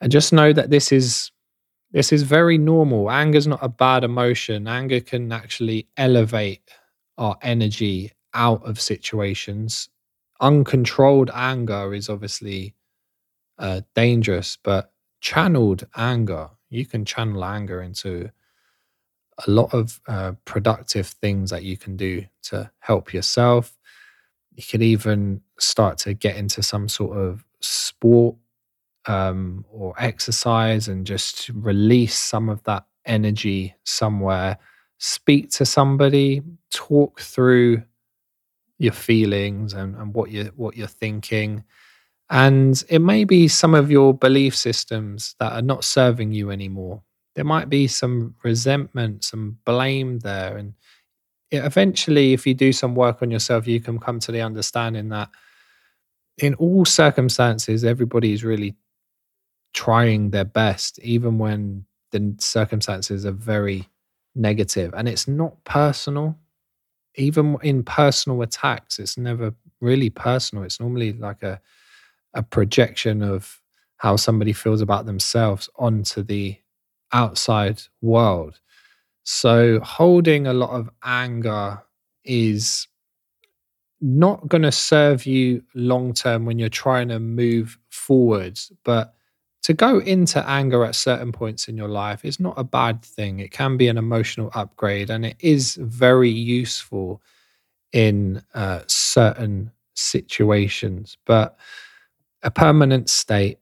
and 0.00 0.12
just 0.12 0.32
know 0.32 0.52
that 0.52 0.70
this 0.70 0.92
is 0.92 1.30
this 1.92 2.12
is 2.12 2.22
very 2.22 2.58
normal. 2.58 3.10
Anger 3.10 3.38
is 3.38 3.46
not 3.46 3.60
a 3.62 3.68
bad 3.68 4.04
emotion. 4.04 4.66
Anger 4.66 5.00
can 5.00 5.32
actually 5.32 5.88
elevate 5.96 6.68
our 7.16 7.38
energy 7.42 8.12
out 8.34 8.62
of 8.66 8.80
situations. 8.80 9.88
Uncontrolled 10.40 11.30
anger 11.32 11.94
is 11.94 12.10
obviously 12.10 12.74
uh, 13.58 13.80
dangerous 13.94 14.58
but 14.62 14.92
channeled 15.20 15.86
anger 15.96 16.50
you 16.68 16.86
can 16.86 17.04
channel 17.04 17.44
anger 17.44 17.82
into 17.82 18.30
a 19.46 19.50
lot 19.50 19.72
of 19.74 20.00
uh, 20.08 20.32
productive 20.44 21.06
things 21.06 21.50
that 21.50 21.62
you 21.62 21.76
can 21.76 21.96
do 21.96 22.24
to 22.42 22.70
help 22.80 23.12
yourself. 23.12 23.76
You 24.54 24.62
could 24.62 24.82
even 24.82 25.42
start 25.58 25.98
to 25.98 26.14
get 26.14 26.36
into 26.36 26.62
some 26.62 26.88
sort 26.88 27.18
of 27.18 27.44
sport 27.60 28.36
um, 29.06 29.64
or 29.70 29.94
exercise 29.98 30.88
and 30.88 31.06
just 31.06 31.48
release 31.50 32.18
some 32.18 32.48
of 32.48 32.62
that 32.64 32.84
energy 33.04 33.74
somewhere. 33.84 34.58
Speak 34.98 35.50
to 35.50 35.64
somebody, 35.64 36.42
talk 36.72 37.20
through 37.20 37.82
your 38.78 38.92
feelings 38.92 39.72
and, 39.72 39.96
and 39.96 40.12
what 40.14 40.30
you 40.30 40.52
what 40.56 40.76
you're 40.76 40.86
thinking. 40.86 41.64
And 42.28 42.82
it 42.88 42.98
may 42.98 43.24
be 43.24 43.48
some 43.48 43.74
of 43.74 43.90
your 43.90 44.12
belief 44.12 44.56
systems 44.56 45.36
that 45.38 45.52
are 45.52 45.62
not 45.62 45.84
serving 45.84 46.32
you 46.32 46.50
anymore. 46.50 47.02
There 47.36 47.44
might 47.44 47.68
be 47.68 47.86
some 47.86 48.34
resentment, 48.42 49.22
some 49.24 49.58
blame 49.64 50.18
there. 50.20 50.56
And 50.56 50.74
it, 51.50 51.64
eventually, 51.64 52.32
if 52.32 52.46
you 52.46 52.54
do 52.54 52.72
some 52.72 52.94
work 52.94 53.22
on 53.22 53.30
yourself, 53.30 53.68
you 53.68 53.80
can 53.80 54.00
come 54.00 54.18
to 54.20 54.32
the 54.32 54.40
understanding 54.40 55.10
that 55.10 55.28
in 56.38 56.54
all 56.54 56.84
circumstances, 56.84 57.84
everybody 57.84 58.32
is 58.32 58.42
really 58.42 58.74
trying 59.76 60.30
their 60.30 60.46
best, 60.46 60.98
even 61.00 61.38
when 61.38 61.86
the 62.12 62.34
circumstances 62.40 63.26
are 63.26 63.32
very 63.32 63.88
negative. 64.34 64.94
And 64.96 65.08
it's 65.08 65.28
not 65.28 65.62
personal. 65.64 66.36
Even 67.16 67.58
in 67.62 67.84
personal 67.84 68.42
attacks, 68.42 68.98
it's 68.98 69.18
never 69.18 69.54
really 69.80 70.10
personal. 70.10 70.64
It's 70.64 70.80
normally 70.80 71.12
like 71.14 71.42
a 71.44 71.60
a 72.34 72.42
projection 72.42 73.22
of 73.22 73.60
how 73.98 74.16
somebody 74.16 74.52
feels 74.52 74.82
about 74.82 75.06
themselves 75.06 75.70
onto 75.76 76.22
the 76.22 76.56
outside 77.12 77.82
world. 78.02 78.60
So 79.24 79.80
holding 79.80 80.46
a 80.46 80.52
lot 80.54 80.70
of 80.70 80.90
anger 81.04 81.82
is 82.24 82.88
not 84.00 84.46
going 84.48 84.62
to 84.62 84.72
serve 84.72 85.26
you 85.26 85.62
long 85.74 86.12
term 86.12 86.44
when 86.44 86.58
you're 86.58 86.68
trying 86.68 87.08
to 87.08 87.18
move 87.18 87.78
forwards, 87.90 88.70
but 88.84 89.15
to 89.66 89.74
go 89.74 89.98
into 89.98 90.48
anger 90.48 90.84
at 90.84 90.94
certain 90.94 91.32
points 91.32 91.66
in 91.66 91.76
your 91.76 91.88
life 91.88 92.24
is 92.24 92.38
not 92.38 92.54
a 92.56 92.62
bad 92.62 93.02
thing. 93.02 93.40
It 93.40 93.50
can 93.50 93.76
be 93.76 93.88
an 93.88 93.98
emotional 93.98 94.48
upgrade 94.54 95.10
and 95.10 95.26
it 95.26 95.34
is 95.40 95.74
very 95.74 96.30
useful 96.30 97.20
in 97.92 98.44
uh, 98.54 98.82
certain 98.86 99.72
situations, 99.94 101.18
but 101.26 101.58
a 102.44 102.50
permanent 102.52 103.10
state, 103.10 103.58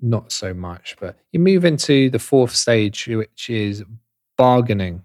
not 0.00 0.30
so 0.30 0.54
much. 0.54 0.94
But 1.00 1.18
you 1.32 1.40
move 1.40 1.64
into 1.64 2.10
the 2.10 2.20
fourth 2.20 2.54
stage, 2.54 3.08
which 3.08 3.50
is 3.50 3.82
bargaining. 4.38 5.02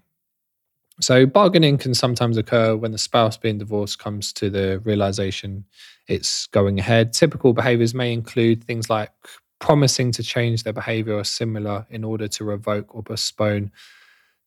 So, 1.01 1.25
bargaining 1.25 1.79
can 1.79 1.95
sometimes 1.95 2.37
occur 2.37 2.75
when 2.75 2.91
the 2.91 2.99
spouse 2.99 3.35
being 3.35 3.57
divorced 3.57 3.97
comes 3.97 4.31
to 4.33 4.51
the 4.51 4.79
realization 4.85 5.65
it's 6.07 6.45
going 6.47 6.77
ahead. 6.77 7.13
Typical 7.13 7.51
behaviors 7.51 7.95
may 7.95 8.13
include 8.13 8.63
things 8.63 8.91
like 8.91 9.11
promising 9.59 10.11
to 10.13 10.23
change 10.23 10.63
their 10.63 10.73
behavior 10.73 11.15
or 11.15 11.23
similar 11.23 11.85
in 11.89 12.03
order 12.03 12.27
to 12.27 12.43
revoke 12.43 12.93
or 12.93 13.03
postpone 13.03 13.71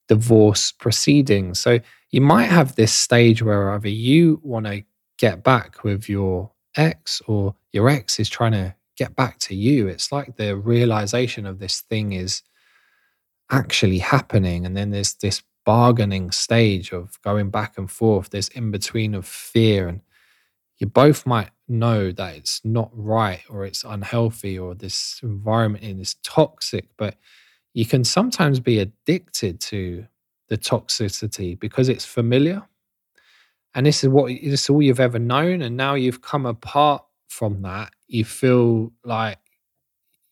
divorce 0.08 0.72
proceedings. 0.72 1.60
So 1.60 1.78
you 2.10 2.20
might 2.20 2.46
have 2.46 2.74
this 2.74 2.92
stage 2.92 3.42
where 3.42 3.70
either 3.72 3.88
you 3.88 4.40
want 4.42 4.66
to 4.66 4.84
get 5.18 5.42
back 5.42 5.84
with 5.84 6.08
your 6.08 6.52
ex 6.76 7.20
or 7.26 7.54
your 7.72 7.88
ex 7.88 8.18
is 8.18 8.28
trying 8.28 8.52
to 8.52 8.74
get 8.96 9.14
back 9.14 9.38
to 9.38 9.54
you. 9.54 9.86
It's 9.86 10.10
like 10.10 10.36
the 10.36 10.56
realization 10.56 11.46
of 11.46 11.58
this 11.58 11.82
thing 11.82 12.12
is 12.12 12.42
actually 13.50 13.98
happening. 13.98 14.66
And 14.66 14.76
then 14.76 14.90
there's 14.90 15.14
this 15.14 15.42
bargaining 15.64 16.30
stage 16.30 16.92
of 16.92 17.20
going 17.22 17.50
back 17.50 17.76
and 17.76 17.90
forth, 17.90 18.30
this 18.30 18.48
in 18.48 18.70
between 18.70 19.14
of 19.14 19.26
fear. 19.26 19.88
And 19.88 20.00
you 20.78 20.86
both 20.86 21.26
might 21.26 21.50
know 21.68 22.12
that 22.12 22.36
it's 22.36 22.60
not 22.64 22.90
right 22.92 23.42
or 23.48 23.64
it's 23.64 23.84
unhealthy 23.84 24.58
or 24.58 24.74
this 24.74 25.20
environment 25.22 25.84
is 25.84 26.16
toxic, 26.22 26.86
but 26.96 27.16
you 27.74 27.86
can 27.86 28.04
sometimes 28.04 28.60
be 28.60 28.78
addicted 28.78 29.60
to 29.60 30.06
the 30.48 30.58
toxicity 30.58 31.58
because 31.58 31.88
it's 31.88 32.04
familiar. 32.04 32.62
And 33.74 33.86
this 33.86 34.02
is 34.02 34.08
what 34.08 34.28
this 34.28 34.62
is 34.64 34.70
all 34.70 34.82
you've 34.82 35.00
ever 35.00 35.18
known. 35.18 35.62
And 35.62 35.76
now 35.76 35.94
you've 35.94 36.22
come 36.22 36.46
apart 36.46 37.04
from 37.28 37.62
that. 37.62 37.92
You 38.06 38.24
feel 38.24 38.92
like 39.04 39.38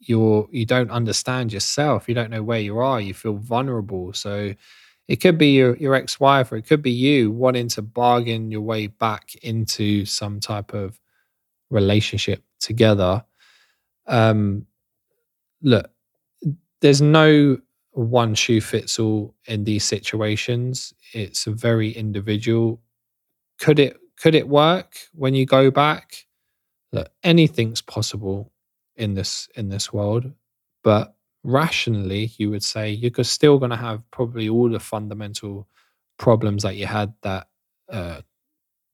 you're 0.01 0.49
you 0.51 0.65
don't 0.65 0.91
understand 0.91 1.53
yourself. 1.53 2.09
You 2.09 2.15
don't 2.15 2.31
know 2.31 2.43
where 2.43 2.61
you 2.61 2.79
are. 2.79 3.01
You 3.01 3.15
feel 3.15 3.37
vulnerable. 3.37 4.13
So 4.15 4.55
it 5.09 5.17
could 5.17 5.39
be 5.39 5.53
your, 5.53 5.77
your 5.77 5.95
ex-wife 5.95 6.51
or 6.51 6.57
it 6.57 6.67
could 6.67 6.83
be 6.83 6.91
you 6.91 7.31
wanting 7.31 7.69
to 7.69 7.83
bargain 7.83 8.51
your 8.51 8.63
way 8.63 8.89
back 8.89 9.35
into 9.37 10.05
some 10.05 10.41
type 10.41 10.75
of 10.75 10.99
relationship 11.71 12.43
together. 12.61 13.25
Um, 14.07 14.67
look, 15.63 15.91
there's 16.81 17.03
no 17.03 17.59
one 17.93 18.35
shoe 18.35 18.61
fits 18.61 18.99
all 18.99 19.35
in 19.47 19.65
these 19.65 19.85
situations. 19.85 20.93
It's 21.13 21.47
a 21.47 21.51
very 21.51 21.91
individual. 21.91 22.81
Could 23.59 23.79
it 23.79 23.97
could 24.21 24.35
it 24.35 24.49
work 24.49 24.97
when 25.13 25.35
you 25.35 25.47
go 25.47 25.71
back? 25.71 26.27
Look, 26.93 27.11
anything's 27.23 27.83
possible 27.83 28.53
in 28.97 29.15
this 29.15 29.49
in 29.57 29.69
this 29.69 29.93
world, 29.93 30.33
but 30.85 31.17
rationally, 31.43 32.33
you 32.39 32.51
would 32.51 32.63
say 32.63 32.91
you're 32.91 33.25
still 33.25 33.59
going 33.59 33.71
to 33.71 33.77
have 33.77 34.03
probably 34.11 34.49
all 34.49 34.69
the 34.69 34.81
fundamental 34.81 35.69
problems 36.19 36.63
that 36.65 36.77
you 36.77 36.87
had 36.87 37.15
that 37.23 37.49
uh, 37.91 38.21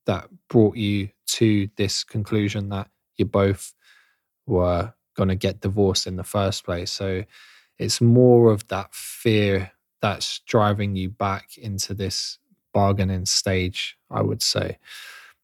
that 0.05 0.29
brought 0.49 0.77
you 0.77 1.09
to 1.33 1.69
this 1.75 2.03
conclusion 2.03 2.69
that 2.69 2.87
you 3.17 3.25
both 3.25 3.73
were 4.45 4.93
going 5.15 5.29
to 5.29 5.35
get 5.35 5.61
divorced 5.61 6.07
in 6.07 6.15
the 6.15 6.23
first 6.23 6.65
place. 6.65 6.91
So 6.91 7.23
it's 7.77 8.01
more 8.01 8.51
of 8.51 8.67
that 8.67 8.93
fear 8.93 9.71
that's 10.01 10.39
driving 10.39 10.95
you 10.95 11.09
back 11.09 11.57
into 11.57 11.93
this 11.93 12.39
bargaining 12.73 13.25
stage, 13.25 13.97
I 14.11 14.21
would 14.21 14.41
say. 14.41 14.77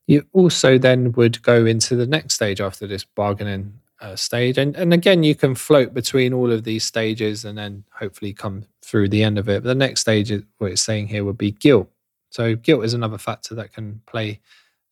You 0.08 0.26
also 0.34 0.78
then 0.78 1.12
would 1.14 1.42
go 1.44 1.66
into 1.66 1.96
the 1.96 2.08
next 2.08 2.36
stage 2.36 2.60
after 2.60 2.88
this 2.88 3.04
bargaining 3.04 3.74
uh, 4.02 4.16
stage. 4.16 4.58
And, 4.58 4.76
and 4.76 4.94
again, 4.94 5.24
you 5.24 5.36
can 5.36 5.56
float 5.56 5.94
between 5.94 6.34
all 6.34 6.52
of 6.52 6.64
these 6.64 6.84
stages 6.84 7.46
and 7.46 7.58
then 7.58 7.84
hopefully 7.92 8.34
come 8.34 8.66
through 8.82 9.10
the 9.10 9.24
end 9.24 9.38
of 9.38 9.48
it. 9.50 9.64
But 9.64 9.70
the 9.70 9.76
next 9.76 10.02
stage, 10.02 10.32
what 10.58 10.72
it's 10.72 10.82
saying 10.82 11.08
here, 11.08 11.24
would 11.24 11.38
be 11.38 11.52
guilt. 11.52 11.90
So, 12.32 12.56
guilt 12.56 12.86
is 12.86 12.94
another 12.94 13.18
factor 13.18 13.56
that 13.56 13.74
can 13.74 14.02
play 14.06 14.40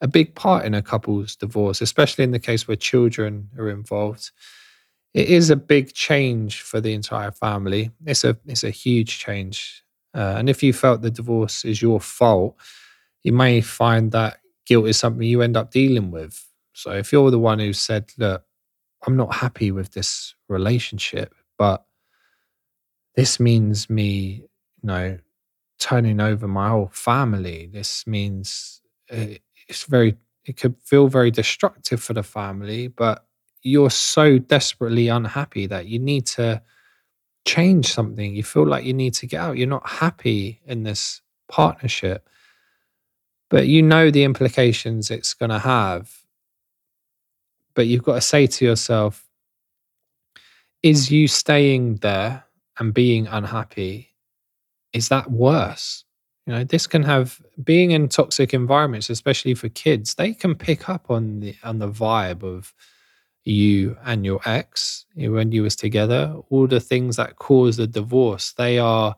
a 0.01 0.07
big 0.07 0.35
part 0.35 0.65
in 0.65 0.73
a 0.73 0.81
couple's 0.81 1.35
divorce, 1.35 1.81
especially 1.81 2.23
in 2.23 2.31
the 2.31 2.39
case 2.39 2.67
where 2.67 2.77
children 2.77 3.49
are 3.57 3.69
involved. 3.69 4.31
It 5.13 5.29
is 5.29 5.49
a 5.49 5.55
big 5.55 5.93
change 5.93 6.61
for 6.61 6.79
the 6.81 6.93
entire 6.93 7.31
family. 7.31 7.91
It's 8.05 8.23
a 8.23 8.37
it's 8.45 8.63
a 8.63 8.69
huge 8.69 9.19
change, 9.19 9.83
uh, 10.13 10.35
and 10.37 10.49
if 10.49 10.61
you 10.61 10.73
felt 10.73 11.01
the 11.01 11.11
divorce 11.11 11.65
is 11.65 11.81
your 11.81 11.99
fault, 11.99 12.55
you 13.23 13.33
may 13.33 13.61
find 13.61 14.11
that 14.11 14.39
guilt 14.65 14.87
is 14.87 14.97
something 14.97 15.27
you 15.27 15.41
end 15.41 15.57
up 15.57 15.71
dealing 15.71 16.11
with. 16.11 16.45
So 16.73 16.91
if 16.91 17.11
you're 17.11 17.31
the 17.31 17.39
one 17.39 17.59
who 17.59 17.73
said, 17.73 18.11
"Look, 18.17 18.43
I'm 19.07 19.17
not 19.17 19.35
happy 19.35 19.71
with 19.71 19.93
this 19.93 20.35
relationship, 20.49 21.33
but 21.57 21.85
this 23.15 23.39
means 23.39 23.89
me, 23.89 24.43
you 24.81 24.87
know, 24.87 25.17
turning 25.79 26.19
over 26.19 26.47
my 26.47 26.69
whole 26.69 26.89
family. 26.93 27.69
This 27.71 28.05
means 28.07 28.81
uh, 29.11 29.25
it's 29.67 29.83
very 29.83 30.17
it 30.45 30.55
could 30.55 30.75
feel 30.81 31.07
very 31.07 31.29
destructive 31.29 32.01
for 32.01 32.13
the 32.13 32.23
family, 32.23 32.87
but 32.87 33.25
you're 33.63 33.89
so 33.89 34.37
desperately 34.37 35.09
unhappy 35.09 35.67
that 35.67 35.87
you 35.87 35.99
need 35.99 36.25
to 36.25 36.61
change 37.45 37.91
something. 37.91 38.33
You 38.33 38.43
feel 38.43 38.65
like 38.65 38.85
you 38.85 38.93
need 38.93 39.13
to 39.15 39.27
get 39.27 39.41
out. 39.41 39.57
You're 39.57 39.67
not 39.67 39.87
happy 39.87 40.61
in 40.65 40.83
this 40.83 41.21
partnership, 41.49 42.29
but 43.49 43.67
you 43.67 43.81
know 43.81 44.09
the 44.09 44.23
implications 44.23 45.11
it's 45.11 45.33
going 45.33 45.49
to 45.49 45.59
have. 45.59 46.13
But 47.73 47.87
you've 47.87 48.03
got 48.03 48.15
to 48.15 48.21
say 48.21 48.47
to 48.47 48.65
yourself, 48.65 49.27
is 50.81 51.11
you 51.11 51.27
staying 51.27 51.97
there 51.97 52.45
and 52.79 52.93
being 52.93 53.27
unhappy, 53.27 54.13
is 54.93 55.09
that 55.09 55.29
worse? 55.29 56.05
You 56.47 56.53
know, 56.53 56.63
this 56.63 56.87
can 56.87 57.03
have 57.03 57.41
being 57.61 57.91
in 57.91 58.07
toxic 58.07 58.53
environments, 58.53 59.09
especially 59.09 59.53
for 59.53 59.67
kids, 59.67 60.15
they 60.15 60.33
can 60.33 60.55
pick 60.55 60.87
up 60.87 61.11
on 61.11 61.41
the 61.41 61.55
on 61.61 61.79
the 61.79 61.89
vibe 61.89 62.41
of 62.41 62.73
you 63.43 63.97
and 64.05 64.25
your 64.25 64.39
ex 64.45 65.05
when 65.15 65.51
you 65.51 65.63
was 65.63 65.75
together, 65.75 66.35
all 66.49 66.67
the 66.67 66.79
things 66.79 67.17
that 67.17 67.35
cause 67.35 67.77
the 67.77 67.87
divorce, 67.87 68.53
they 68.53 68.79
are 68.79 69.15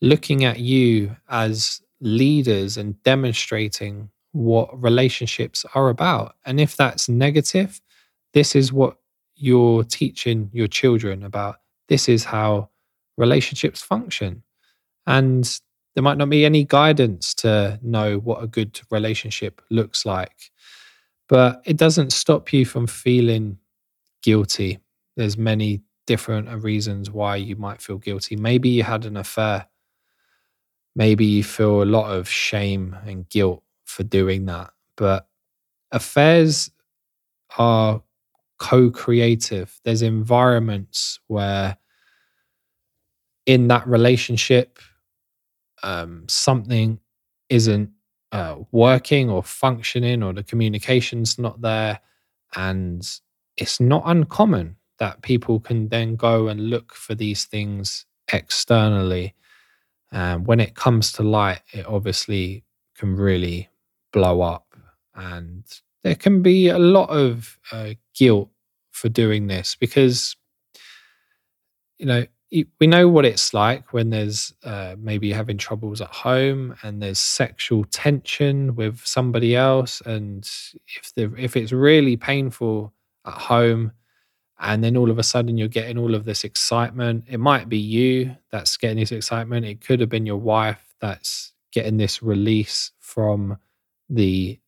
looking 0.00 0.44
at 0.44 0.58
you 0.58 1.16
as 1.28 1.80
leaders 2.00 2.76
and 2.76 3.00
demonstrating 3.04 4.10
what 4.32 4.82
relationships 4.82 5.64
are 5.74 5.88
about. 5.88 6.34
And 6.44 6.58
if 6.58 6.76
that's 6.76 7.08
negative, 7.08 7.80
this 8.34 8.56
is 8.56 8.72
what 8.72 8.96
you're 9.36 9.84
teaching 9.84 10.50
your 10.52 10.68
children 10.68 11.22
about. 11.22 11.56
This 11.88 12.08
is 12.08 12.24
how 12.24 12.70
relationships 13.16 13.82
function. 13.82 14.42
And 15.06 15.60
there 15.94 16.02
might 16.02 16.18
not 16.18 16.30
be 16.30 16.44
any 16.44 16.64
guidance 16.64 17.34
to 17.34 17.78
know 17.82 18.18
what 18.18 18.42
a 18.42 18.46
good 18.46 18.80
relationship 18.90 19.60
looks 19.70 20.06
like. 20.06 20.50
But 21.28 21.62
it 21.64 21.76
doesn't 21.76 22.12
stop 22.12 22.52
you 22.52 22.64
from 22.64 22.86
feeling 22.86 23.58
guilty. 24.22 24.78
There's 25.16 25.36
many 25.36 25.82
different 26.06 26.48
reasons 26.62 27.10
why 27.10 27.36
you 27.36 27.56
might 27.56 27.80
feel 27.80 27.98
guilty. 27.98 28.36
Maybe 28.36 28.68
you 28.68 28.82
had 28.82 29.04
an 29.04 29.16
affair. 29.16 29.66
Maybe 30.94 31.24
you 31.24 31.44
feel 31.44 31.82
a 31.82 31.84
lot 31.84 32.10
of 32.10 32.28
shame 32.28 32.96
and 33.06 33.28
guilt 33.28 33.62
for 33.84 34.02
doing 34.02 34.46
that. 34.46 34.70
But 34.96 35.26
affairs 35.90 36.70
are 37.58 38.02
co 38.58 38.90
creative. 38.90 39.80
There's 39.84 40.02
environments 40.02 41.20
where 41.28 41.76
in 43.46 43.68
that 43.68 43.86
relationship, 43.86 44.78
um, 45.82 46.24
something 46.28 46.98
isn't 47.48 47.90
uh, 48.32 48.56
working 48.70 49.28
or 49.28 49.42
functioning 49.42 50.22
or 50.22 50.32
the 50.32 50.42
communication's 50.42 51.38
not 51.38 51.60
there. 51.60 52.00
And 52.56 53.08
it's 53.56 53.80
not 53.80 54.02
uncommon 54.06 54.76
that 54.98 55.22
people 55.22 55.60
can 55.60 55.88
then 55.88 56.16
go 56.16 56.48
and 56.48 56.70
look 56.70 56.94
for 56.94 57.14
these 57.14 57.44
things 57.44 58.06
externally. 58.32 59.34
And 60.10 60.46
when 60.46 60.60
it 60.60 60.74
comes 60.74 61.12
to 61.12 61.22
light, 61.22 61.60
it 61.72 61.86
obviously 61.86 62.64
can 62.96 63.16
really 63.16 63.68
blow 64.12 64.42
up. 64.42 64.74
And 65.14 65.64
there 66.04 66.14
can 66.14 66.42
be 66.42 66.68
a 66.68 66.78
lot 66.78 67.10
of 67.10 67.58
uh, 67.70 67.94
guilt 68.14 68.50
for 68.90 69.08
doing 69.08 69.46
this 69.46 69.74
because, 69.74 70.36
you 71.98 72.06
know, 72.06 72.26
we 72.80 72.86
know 72.86 73.08
what 73.08 73.24
it's 73.24 73.54
like 73.54 73.92
when 73.92 74.10
there's 74.10 74.52
uh, 74.64 74.94
maybe 74.98 75.32
having 75.32 75.56
troubles 75.56 76.00
at 76.00 76.08
home 76.08 76.76
and 76.82 77.02
there's 77.02 77.18
sexual 77.18 77.84
tension 77.84 78.74
with 78.74 79.00
somebody 79.04 79.56
else 79.56 80.02
and 80.02 80.48
if 80.86 81.12
the 81.16 81.32
if 81.38 81.56
it's 81.56 81.72
really 81.72 82.16
painful 82.16 82.92
at 83.26 83.34
home 83.34 83.92
and 84.60 84.84
then 84.84 84.96
all 84.96 85.10
of 85.10 85.18
a 85.18 85.22
sudden 85.22 85.56
you're 85.56 85.68
getting 85.68 85.96
all 85.96 86.14
of 86.14 86.24
this 86.26 86.44
excitement 86.44 87.24
it 87.28 87.38
might 87.38 87.68
be 87.68 87.78
you 87.78 88.36
that's 88.50 88.76
getting 88.76 88.98
this 88.98 89.12
excitement. 89.12 89.66
It 89.66 89.80
could 89.80 90.00
have 90.00 90.10
been 90.10 90.26
your 90.26 90.36
wife 90.36 90.94
that's 91.00 91.52
getting 91.72 91.96
this 91.96 92.22
release 92.22 92.92
from 93.00 93.56
the 94.10 94.60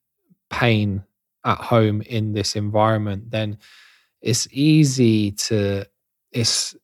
pain 0.50 1.04
at 1.44 1.58
home 1.58 2.00
in 2.02 2.32
this 2.32 2.56
environment. 2.56 3.30
Then 3.30 3.58
it's 4.22 4.48
easy 4.50 5.32
to 5.32 5.84
it's 6.32 6.74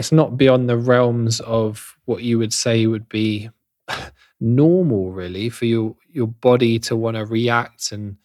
it's 0.00 0.12
not 0.12 0.38
beyond 0.38 0.66
the 0.66 0.78
realms 0.78 1.40
of 1.40 1.94
what 2.06 2.22
you 2.22 2.38
would 2.38 2.54
say 2.54 2.86
would 2.86 3.06
be 3.10 3.50
normal 4.40 5.12
really 5.12 5.50
for 5.50 5.66
your 5.66 5.94
your 6.08 6.26
body 6.26 6.78
to 6.78 6.96
want 6.96 7.18
to 7.18 7.26
react 7.26 7.92
and 7.92 8.16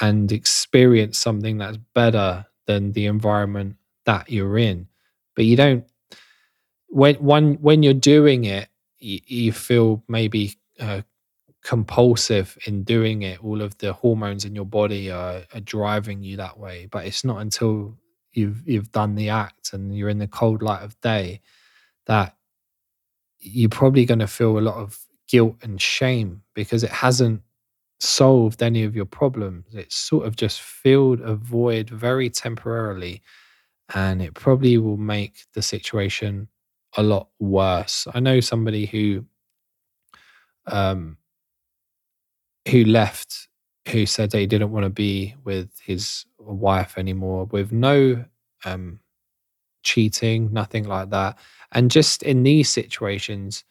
and 0.00 0.32
experience 0.32 1.18
something 1.18 1.58
that's 1.58 1.76
better 1.94 2.46
than 2.66 2.92
the 2.92 3.04
environment 3.04 3.76
that 4.06 4.30
you're 4.30 4.56
in. 4.56 4.88
But 5.34 5.44
you 5.44 5.54
don't 5.54 5.84
when 6.88 7.16
when 7.16 7.54
when 7.56 7.82
you're 7.82 7.92
doing 8.16 8.44
it, 8.44 8.70
you, 8.98 9.20
you 9.26 9.52
feel 9.52 10.02
maybe 10.08 10.54
uh, 10.80 11.02
compulsive 11.62 12.56
in 12.66 12.84
doing 12.84 13.20
it. 13.20 13.44
All 13.44 13.60
of 13.60 13.76
the 13.76 13.92
hormones 13.92 14.46
in 14.46 14.54
your 14.54 14.64
body 14.64 15.10
are, 15.10 15.42
are 15.52 15.60
driving 15.60 16.22
you 16.22 16.38
that 16.38 16.58
way. 16.58 16.88
But 16.90 17.04
it's 17.04 17.22
not 17.22 17.42
until 17.42 17.98
you've 18.36 18.62
you've 18.66 18.92
done 18.92 19.14
the 19.14 19.28
act 19.30 19.72
and 19.72 19.96
you're 19.96 20.08
in 20.08 20.18
the 20.18 20.28
cold 20.28 20.62
light 20.62 20.82
of 20.82 21.00
day 21.00 21.40
that 22.06 22.36
you're 23.38 23.68
probably 23.68 24.04
going 24.04 24.18
to 24.18 24.26
feel 24.26 24.58
a 24.58 24.60
lot 24.60 24.76
of 24.76 24.98
guilt 25.28 25.56
and 25.62 25.80
shame 25.80 26.42
because 26.54 26.82
it 26.82 26.90
hasn't 26.90 27.42
solved 28.00 28.62
any 28.62 28.82
of 28.84 28.94
your 28.94 29.04
problems. 29.04 29.74
It's 29.74 29.96
sort 29.96 30.26
of 30.26 30.36
just 30.36 30.60
filled 30.60 31.20
a 31.20 31.34
void 31.34 31.90
very 31.90 32.30
temporarily, 32.30 33.22
and 33.94 34.22
it 34.22 34.34
probably 34.34 34.78
will 34.78 34.96
make 34.96 35.44
the 35.54 35.62
situation 35.62 36.48
a 36.96 37.02
lot 37.02 37.28
worse. 37.38 38.06
I 38.14 38.20
know 38.20 38.40
somebody 38.40 38.86
who 38.86 39.24
um 40.66 41.16
who 42.68 42.84
left 42.84 43.48
who 43.88 44.06
said 44.06 44.30
that 44.30 44.38
he 44.38 44.46
didn't 44.46 44.72
want 44.72 44.84
to 44.84 44.90
be 44.90 45.34
with 45.44 45.70
his 45.80 46.26
wife 46.38 46.98
anymore 46.98 47.46
with 47.46 47.72
no 47.72 48.24
um 48.64 49.00
cheating, 49.86 50.52
nothing 50.52 50.84
like 50.84 51.10
that. 51.10 51.38
And 51.72 51.90
just 51.90 52.22
in 52.22 52.42
these 52.42 52.68
situations, 52.68 53.64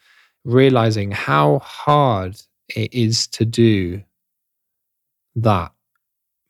realizing 0.43 1.11
how 1.11 1.59
hard 1.59 2.41
it 2.69 2.93
is 2.93 3.27
to 3.27 3.45
do 3.45 4.01
that. 5.35 5.71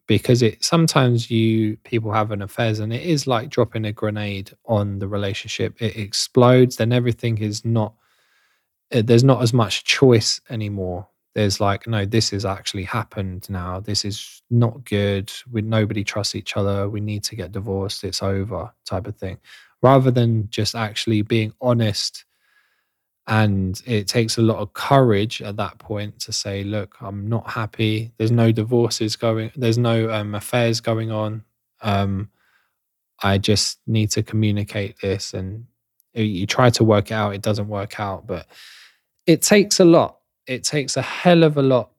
Because 0.08 0.43
it 0.43 0.63
sometimes 0.63 1.32
you 1.32 1.78
people 1.78 2.12
have 2.12 2.30
an 2.30 2.43
affairs 2.43 2.80
and 2.80 2.93
it 2.93 3.01
is 3.01 3.25
like 3.25 3.49
dropping 3.49 3.86
a 3.86 3.91
grenade 3.91 4.51
on 4.65 4.99
the 4.99 5.08
relationship. 5.08 5.82
It 5.82 5.97
explodes 5.97 6.75
then 6.75 6.93
everything 6.93 7.39
is 7.39 7.65
not 7.65 7.95
eh, 8.91 9.01
there's 9.04 9.23
not 9.23 9.41
as 9.41 9.51
much 9.51 9.84
choice 9.84 10.39
anymore 10.49 11.08
there's 11.35 11.59
like 11.59 11.85
no 11.85 12.05
this 12.05 12.31
has 12.31 12.45
actually 12.45 12.83
happened 12.83 13.47
now 13.49 13.79
this 13.79 14.03
is 14.03 14.41
not 14.49 14.83
good 14.85 15.31
we 15.51 15.61
nobody 15.61 16.03
trusts 16.03 16.35
each 16.35 16.57
other 16.57 16.89
we 16.89 17.01
need 17.01 17.23
to 17.23 17.35
get 17.35 17.51
divorced 17.51 18.03
it's 18.03 18.23
over 18.23 18.71
type 18.85 19.05
of 19.05 19.15
thing 19.15 19.37
rather 19.81 20.09
than 20.09 20.49
just 20.49 20.73
actually 20.73 21.21
being 21.21 21.53
honest 21.61 22.25
and 23.27 23.81
it 23.85 24.07
takes 24.07 24.37
a 24.37 24.41
lot 24.41 24.57
of 24.57 24.73
courage 24.73 25.41
at 25.41 25.57
that 25.57 25.79
point 25.79 26.19
to 26.21 26.31
say, 26.31 26.63
look, 26.63 26.95
I'm 27.01 27.27
not 27.27 27.49
happy. 27.49 28.11
There's 28.17 28.31
no 28.31 28.51
divorces 28.51 29.15
going, 29.15 29.51
there's 29.55 29.79
no 29.79 30.11
um, 30.11 30.35
affairs 30.35 30.79
going 30.79 31.11
on. 31.11 31.43
Um, 31.81 32.29
I 33.23 33.39
just 33.39 33.79
need 33.87 34.11
to 34.11 34.21
communicate 34.21 34.97
this. 35.01 35.33
And 35.33 35.65
you 36.13 36.45
try 36.45 36.69
to 36.71 36.83
work 36.83 37.11
out, 37.11 37.33
it 37.33 37.41
doesn't 37.41 37.67
work 37.67 37.99
out. 37.99 38.27
But 38.27 38.45
it 39.25 39.41
takes 39.41 39.79
a 39.79 39.85
lot. 39.85 40.19
It 40.47 40.63
takes 40.63 40.97
a 40.97 41.01
hell 41.01 41.43
of 41.43 41.58
a 41.58 41.62
lot 41.62 41.91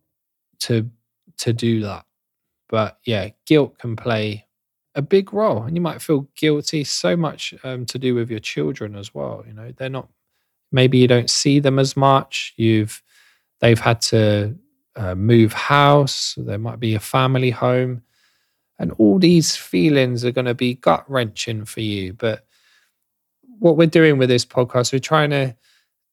to 0.61 0.89
to 1.39 1.53
do 1.53 1.81
that. 1.81 2.05
But 2.69 2.99
yeah, 3.05 3.31
guilt 3.47 3.79
can 3.79 3.97
play 3.97 4.47
a 4.95 5.03
big 5.03 5.33
role, 5.33 5.63
and 5.63 5.77
you 5.77 5.81
might 5.81 6.03
feel 6.03 6.27
guilty. 6.37 6.85
So 6.85 7.17
much 7.17 7.55
um, 7.65 7.87
to 7.87 7.99
do 7.99 8.15
with 8.15 8.31
your 8.31 8.41
children 8.41 8.97
as 8.97 9.15
well. 9.15 9.45
You 9.47 9.53
know, 9.53 9.73
they're 9.77 9.89
not 9.89 10.09
maybe 10.73 10.99
you 10.99 11.09
don't 11.09 11.31
see 11.31 11.59
them 11.59 11.79
as 11.79 11.97
much 11.97 12.53
you've 12.57 13.03
they've 13.61 13.81
had 13.81 14.01
to 14.01 14.55
uh, 14.97 15.15
move 15.15 15.53
house 15.53 16.35
there 16.39 16.59
might 16.59 16.81
be 16.81 16.95
a 16.95 17.01
family 17.01 17.51
home 17.51 18.03
and 18.79 18.93
all 18.99 19.19
these 19.19 19.57
feelings 19.57 20.25
are 20.25 20.33
going 20.33 20.47
to 20.47 20.55
be 20.55 20.75
gut 20.75 21.05
wrenching 21.09 21.65
for 21.65 21.81
you 21.81 22.13
but 22.13 22.47
what 23.59 23.77
we're 23.77 23.87
doing 23.87 24.19
with 24.19 24.29
this 24.29 24.45
podcast 24.45 24.93
we're 24.93 24.99
trying 24.99 25.31
to 25.31 25.55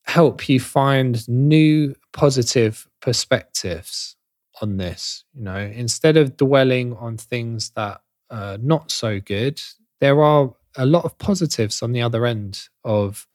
help 0.04 0.50
you 0.50 0.60
find 0.60 1.28
new 1.30 1.96
positive 2.12 2.88
perspectives 3.02 4.16
on 4.62 4.78
this 4.78 5.24
you 5.34 5.44
know? 5.44 5.58
Instead 5.58 6.18
of 6.18 6.38
dwelling 6.38 6.94
on 6.98 7.18
things 7.18 7.72
that 7.72 8.02
are 8.30 8.58
not 8.58 8.92
so 8.92 9.20
good 9.20 9.62
there 10.00 10.22
are 10.22 10.54
a 10.76 10.86
lot 10.86 11.06
of 11.06 11.18
positives 11.18 11.82
on 11.82 11.92
the 11.92 12.02
other 12.02 12.26
end 12.26 12.68
of 12.84 13.28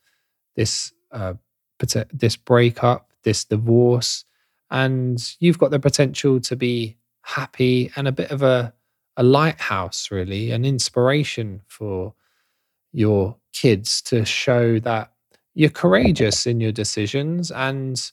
this 0.57 0.93
uh, 1.13 1.35
this 2.13 2.37
breakup, 2.37 3.13
this 3.23 3.45
divorce, 3.45 4.25
and 4.71 5.35
you've 5.39 5.59
got 5.59 5.71
the 5.71 5.79
potential 5.79 6.41
to 6.41 6.57
be 6.57 6.97
happy 7.23 7.91
and 7.97 8.09
a 8.09 8.13
bit 8.13 8.31
of 8.31 8.43
a, 8.43 8.73
a 9.17 9.23
lighthouse, 9.23 10.11
really, 10.11 10.51
an 10.51 10.65
inspiration 10.65 11.63
for 11.69 12.15
your 12.93 13.37
kids 13.53 14.03
to 14.03 14.25
show 14.25 14.79
that 14.81 15.13
you're 15.59 15.68
courageous 15.68 16.47
in 16.47 16.61
your 16.61 16.71
decisions 16.71 17.51
and 17.51 18.12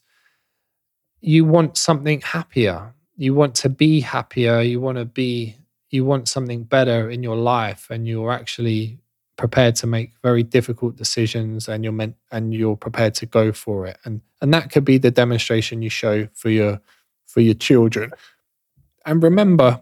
you 1.20 1.44
want 1.44 1.76
something 1.76 2.20
happier. 2.20 2.92
You 3.16 3.34
want 3.34 3.54
to 3.56 3.68
be 3.68 4.00
happier. 4.00 4.62
You 4.62 4.80
want 4.80 4.98
to 4.98 5.04
be, 5.04 5.54
you 5.90 6.04
want 6.04 6.26
something 6.26 6.64
better 6.64 7.08
in 7.08 7.22
your 7.22 7.36
life, 7.36 7.86
and 7.88 8.04
you're 8.08 8.32
actually 8.32 8.98
prepared 9.36 9.76
to 9.76 9.86
make 9.86 10.10
very 10.24 10.42
difficult 10.42 10.96
decisions 10.96 11.68
and 11.68 11.84
you're 11.84 11.92
meant 11.92 12.16
and 12.32 12.52
you're 12.52 12.76
prepared 12.76 13.14
to 13.14 13.26
go 13.26 13.52
for 13.52 13.86
it 13.86 13.98
and 14.06 14.22
and 14.40 14.54
that 14.54 14.70
could 14.72 14.82
be 14.84 14.96
the 14.96 15.10
demonstration 15.10 15.82
you 15.82 15.90
show 15.90 16.26
for 16.32 16.48
your 16.48 16.80
for 17.26 17.42
your 17.42 17.52
children 17.52 18.10
and 19.04 19.22
remember 19.22 19.78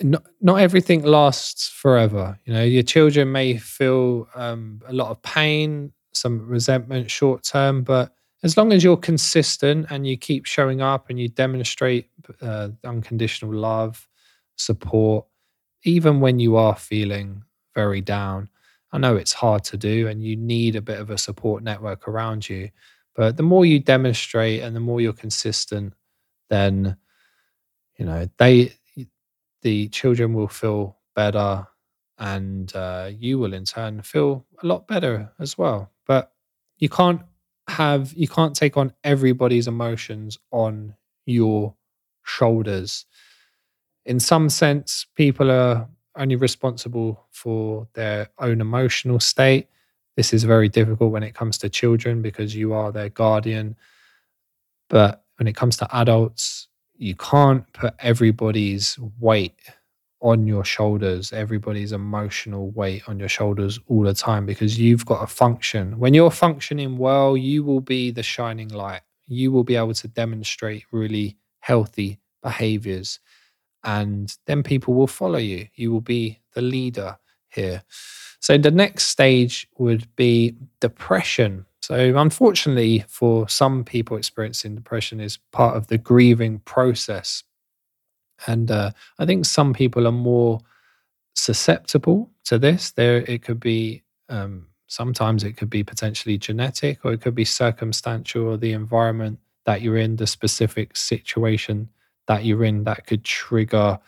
not, 0.00 0.24
not 0.40 0.60
everything 0.60 1.02
lasts 1.02 1.68
forever 1.68 2.38
you 2.44 2.52
know 2.52 2.62
your 2.64 2.82
children 2.82 3.30
may 3.30 3.56
feel 3.56 4.28
um, 4.34 4.80
a 4.86 4.92
lot 4.92 5.10
of 5.10 5.20
pain 5.22 5.92
some 6.12 6.46
resentment 6.46 7.10
short 7.10 7.42
term 7.42 7.82
but 7.82 8.12
as 8.42 8.56
long 8.56 8.72
as 8.72 8.82
you're 8.82 8.96
consistent 8.96 9.86
and 9.90 10.06
you 10.06 10.16
keep 10.16 10.46
showing 10.46 10.80
up 10.80 11.10
and 11.10 11.18
you 11.18 11.28
demonstrate 11.28 12.08
uh, 12.40 12.68
unconditional 12.84 13.52
love 13.54 14.08
support 14.56 15.24
even 15.84 16.20
when 16.20 16.38
you 16.38 16.56
are 16.56 16.76
feeling 16.76 17.42
very 17.74 18.00
down. 18.00 18.48
I 18.92 18.98
know 18.98 19.16
it's 19.16 19.32
hard 19.32 19.64
to 19.64 19.76
do 19.76 20.08
and 20.08 20.22
you 20.22 20.36
need 20.36 20.76
a 20.76 20.82
bit 20.82 21.00
of 21.00 21.10
a 21.10 21.18
support 21.18 21.62
network 21.62 22.06
around 22.06 22.48
you. 22.48 22.70
But 23.14 23.36
the 23.36 23.42
more 23.42 23.64
you 23.64 23.78
demonstrate 23.78 24.62
and 24.62 24.76
the 24.76 24.80
more 24.80 25.00
you're 25.00 25.12
consistent, 25.12 25.94
then, 26.50 26.96
you 27.98 28.04
know, 28.04 28.28
they, 28.38 28.72
the 29.62 29.88
children 29.88 30.34
will 30.34 30.48
feel 30.48 30.98
better 31.14 31.66
and 32.18 32.74
uh, 32.76 33.10
you 33.12 33.38
will 33.38 33.54
in 33.54 33.64
turn 33.64 34.02
feel 34.02 34.44
a 34.62 34.66
lot 34.66 34.86
better 34.86 35.32
as 35.38 35.56
well. 35.58 35.90
But 36.06 36.32
you 36.78 36.88
can't 36.88 37.22
have, 37.68 38.12
you 38.12 38.28
can't 38.28 38.54
take 38.54 38.76
on 38.76 38.92
everybody's 39.04 39.68
emotions 39.68 40.38
on 40.50 40.94
your 41.26 41.74
shoulders 42.24 43.06
in 44.04 44.18
some 44.20 44.48
sense, 44.48 45.06
people 45.14 45.50
are 45.50 45.88
only 46.16 46.36
responsible 46.36 47.24
for 47.30 47.86
their 47.94 48.28
own 48.38 48.60
emotional 48.60 49.20
state. 49.20 49.68
This 50.16 50.32
is 50.32 50.44
very 50.44 50.68
difficult 50.68 51.12
when 51.12 51.22
it 51.22 51.34
comes 51.34 51.58
to 51.58 51.70
children 51.70 52.20
because 52.20 52.54
you 52.54 52.72
are 52.74 52.92
their 52.92 53.08
guardian. 53.08 53.76
But 54.88 55.24
when 55.36 55.46
it 55.46 55.56
comes 55.56 55.76
to 55.78 55.96
adults, 55.96 56.68
you 57.02 57.16
can't 57.16 57.70
put 57.72 57.94
everybody's 57.98 58.98
weight 59.18 59.58
on 60.20 60.46
your 60.46 60.64
shoulders, 60.64 61.32
everybody's 61.32 61.92
emotional 61.92 62.70
weight 62.70 63.02
on 63.08 63.18
your 63.18 63.28
shoulders 63.28 63.80
all 63.88 64.02
the 64.04 64.14
time 64.14 64.46
because 64.46 64.78
you've 64.78 65.04
got 65.04 65.22
a 65.22 65.26
function. 65.26 65.98
When 65.98 66.14
you're 66.14 66.30
functioning 66.30 66.96
well, 66.96 67.36
you 67.36 67.64
will 67.64 67.80
be 67.80 68.12
the 68.12 68.22
shining 68.22 68.68
light. 68.68 69.02
You 69.26 69.50
will 69.50 69.64
be 69.64 69.74
able 69.74 69.94
to 69.94 70.08
demonstrate 70.08 70.84
really 70.92 71.36
healthy 71.58 72.20
behaviors 72.40 73.18
and 73.84 74.36
then 74.46 74.62
people 74.62 74.94
will 74.94 75.08
follow 75.08 75.38
you. 75.38 75.66
You 75.74 75.90
will 75.90 76.00
be 76.00 76.40
the 76.54 76.62
leader 76.62 77.18
here. 77.48 77.82
So 78.40 78.58
the 78.58 78.70
next 78.70 79.04
stage 79.04 79.68
would 79.78 80.06
be 80.16 80.56
depression. 80.80 81.66
So 81.82 82.16
unfortunately, 82.16 83.04
for 83.08 83.48
some 83.48 83.84
people 83.84 84.16
experiencing 84.16 84.76
depression 84.76 85.18
is 85.20 85.38
part 85.50 85.76
of 85.76 85.88
the 85.88 85.98
grieving 85.98 86.60
process. 86.60 87.42
And 88.46 88.70
uh, 88.70 88.92
I 89.18 89.26
think 89.26 89.44
some 89.44 89.74
people 89.74 90.06
are 90.06 90.12
more 90.12 90.60
susceptible 91.34 92.30
to 92.44 92.58
this. 92.58 92.92
There, 92.92 93.18
it 93.22 93.42
could 93.42 93.58
be 93.58 94.04
um, 94.28 94.68
sometimes 94.86 95.42
it 95.42 95.56
could 95.56 95.70
be 95.70 95.82
potentially 95.82 96.38
genetic, 96.38 97.04
or 97.04 97.12
it 97.12 97.20
could 97.20 97.34
be 97.34 97.44
circumstantial, 97.44 98.46
or 98.46 98.56
the 98.56 98.72
environment 98.72 99.40
that 99.64 99.82
you're 99.82 99.96
in, 99.96 100.16
the 100.16 100.26
specific 100.26 100.96
situation 100.96 101.88
that 102.28 102.44
you're 102.44 102.64
in 102.64 102.84
that 102.84 103.06
could 103.06 103.24
trigger 103.24 103.98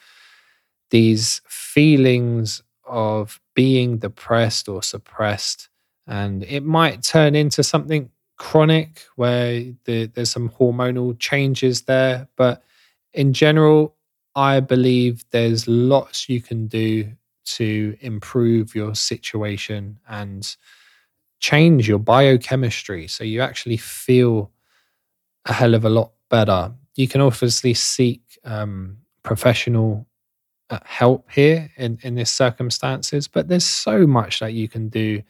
these 0.91 1.41
feelings 1.49 2.63
of 2.85 3.41
being 3.55 3.99
depressed 3.99 4.69
or 4.69 4.81
suppressed. 4.81 5.69
And 6.07 6.45
it 6.45 6.63
might 6.63 7.03
turn 7.03 7.35
into 7.35 7.63
something 7.63 8.11
chronic 8.37 9.05
where 9.17 9.63
the, 9.85 10.07
there's 10.07 10.31
some 10.31 10.51
hormonal 10.51 11.19
changes 11.19 11.83
there. 11.83 12.29
But 12.37 12.63
in 13.13 13.33
general, 13.33 13.95
I 14.35 14.61
believe 14.61 15.25
there's 15.31 15.69
lots 15.69 16.29
you 16.29 16.43
can 16.43 16.67
do 16.67 17.13
to 17.45 17.97
improve 18.01 18.75
your 18.75 18.95
situation 18.95 19.99
and 20.09 20.57
change 21.41 21.87
your 21.87 21.99
biochemistry 21.99 23.07
so 23.07 23.23
you 23.23 23.43
actually 23.43 23.77
feel 23.77 24.51
a 25.45 25.53
hell 25.53 25.75
of 25.75 25.85
a 25.85 25.91
lot 25.91 26.13
better 26.31 26.73
you 26.97 27.09
can 27.09 27.21
obviously 27.21 27.75
seek 27.75 28.23
um, 28.45 28.99
professional 29.23 30.07
uh, 30.71 30.79
help 30.85 31.31
here 31.31 31.71
in 31.77 31.99
in 32.03 32.15
this 32.15 32.31
circumstances, 32.31 33.29
but 33.29 33.49
there's 33.49 33.67
so 33.67 34.07
much 34.07 34.41
that 34.41 34.55
you 34.55 34.69
can 34.69 34.89
do 34.89 35.23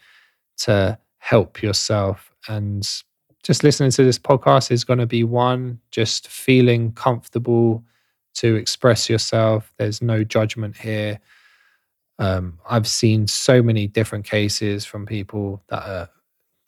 to 0.58 0.98
help 1.18 1.62
yourself. 1.62 2.32
And 2.48 2.86
just 3.42 3.64
listening 3.64 3.90
to 3.92 4.04
this 4.04 4.18
podcast 4.18 4.70
is 4.70 4.84
going 4.84 4.98
to 4.98 5.06
be 5.06 5.24
one. 5.24 5.80
Just 5.90 6.28
feeling 6.28 6.92
comfortable 6.92 7.84
to 8.34 8.56
express 8.56 9.08
yourself. 9.08 9.72
There's 9.78 10.02
no 10.02 10.24
judgment 10.24 10.76
here. 10.76 11.20
Um, 12.18 12.58
I've 12.68 12.86
seen 12.86 13.26
so 13.26 13.62
many 13.62 13.86
different 13.86 14.24
cases 14.24 14.84
from 14.84 15.06
people 15.06 15.62
that 15.68 15.88
are 15.88 16.08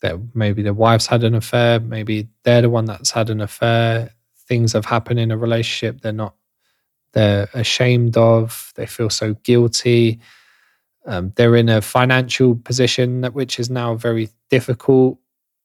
that 0.01 0.19
maybe 0.35 0.61
their 0.61 0.75
wife's 0.75 1.07
had 1.07 1.23
an 1.23 1.33
affair, 1.33 1.79
maybe 1.79 2.27
they're 2.43 2.61
the 2.61 2.69
one 2.69 2.85
that's 2.85 3.09
had 3.09 3.31
an 3.31 3.41
affair 3.41 4.11
things 4.47 4.73
have 4.73 4.85
happened 4.85 5.19
in 5.19 5.31
a 5.31 5.37
relationship 5.37 6.01
they're 6.01 6.11
not 6.13 6.35
they're 7.13 7.49
ashamed 7.53 8.17
of 8.17 8.71
they 8.75 8.85
feel 8.85 9.09
so 9.09 9.33
guilty 9.43 10.19
um, 11.07 11.33
they're 11.35 11.55
in 11.55 11.69
a 11.69 11.81
financial 11.81 12.55
position 12.55 13.23
which 13.31 13.59
is 13.59 13.69
now 13.69 13.95
very 13.95 14.29
difficult. 14.49 15.17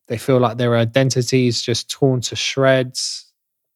They 0.09 0.17
feel 0.17 0.39
like 0.39 0.57
their 0.57 0.77
identity 0.77 1.49
is 1.49 1.61
just 1.61 1.91
torn 1.91 2.21
to 2.23 2.37
shreds. 2.37 3.33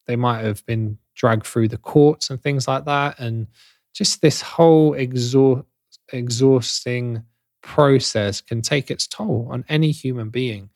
They 0.07 0.15
might 0.15 0.43
have 0.43 0.65
been 0.65 0.97
dragged 1.15 1.45
through 1.45 1.67
the 1.67 1.77
courts 1.77 2.29
and 2.29 2.41
things 2.41 2.67
like 2.67 2.85
that. 2.85 3.19
And 3.19 3.47
just 3.93 4.21
this 4.21 4.41
whole 4.41 4.93
exhaust, 4.93 5.65
exhausting 6.13 7.23
process 7.61 8.39
can 8.39 8.61
take 8.61 8.89
its 8.89 9.07
toll 9.07 9.47
on 9.51 9.65
any 9.67 9.91
human 9.91 10.29
being. 10.29 10.69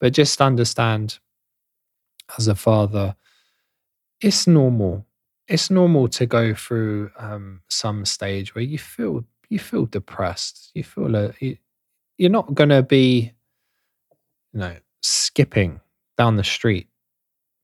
But 0.00 0.12
just 0.12 0.40
understand 0.40 1.18
as 2.38 2.48
a 2.48 2.54
father 2.54 3.16
it's 4.20 4.46
normal. 4.46 5.06
It's 5.48 5.70
normal 5.70 6.08
to 6.08 6.26
go 6.26 6.54
through 6.54 7.10
um, 7.18 7.62
some 7.68 8.04
stage 8.04 8.54
where 8.54 8.64
you 8.64 8.78
feel 8.78 9.24
you 9.48 9.58
feel 9.58 9.86
depressed. 9.86 10.70
You 10.74 10.84
feel 10.84 11.14
a, 11.14 11.32
you, 11.40 11.56
you're 12.18 12.30
not 12.30 12.54
going 12.54 12.70
to 12.70 12.82
be, 12.82 13.32
you 14.52 14.60
know, 14.60 14.76
skipping 15.02 15.80
down 16.18 16.36
the 16.36 16.44
street 16.44 16.88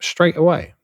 straight 0.01 0.37
away. 0.37 0.75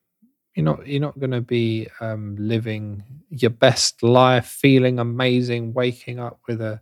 You're 0.54 0.64
not 0.64 0.86
you're 0.86 1.00
not 1.00 1.18
going 1.18 1.30
to 1.30 1.40
be 1.40 1.86
um, 2.00 2.36
living 2.38 3.04
your 3.30 3.50
best 3.50 4.02
life, 4.02 4.46
feeling 4.46 4.98
amazing, 4.98 5.72
waking 5.72 6.18
up 6.18 6.40
with 6.48 6.60
a 6.60 6.80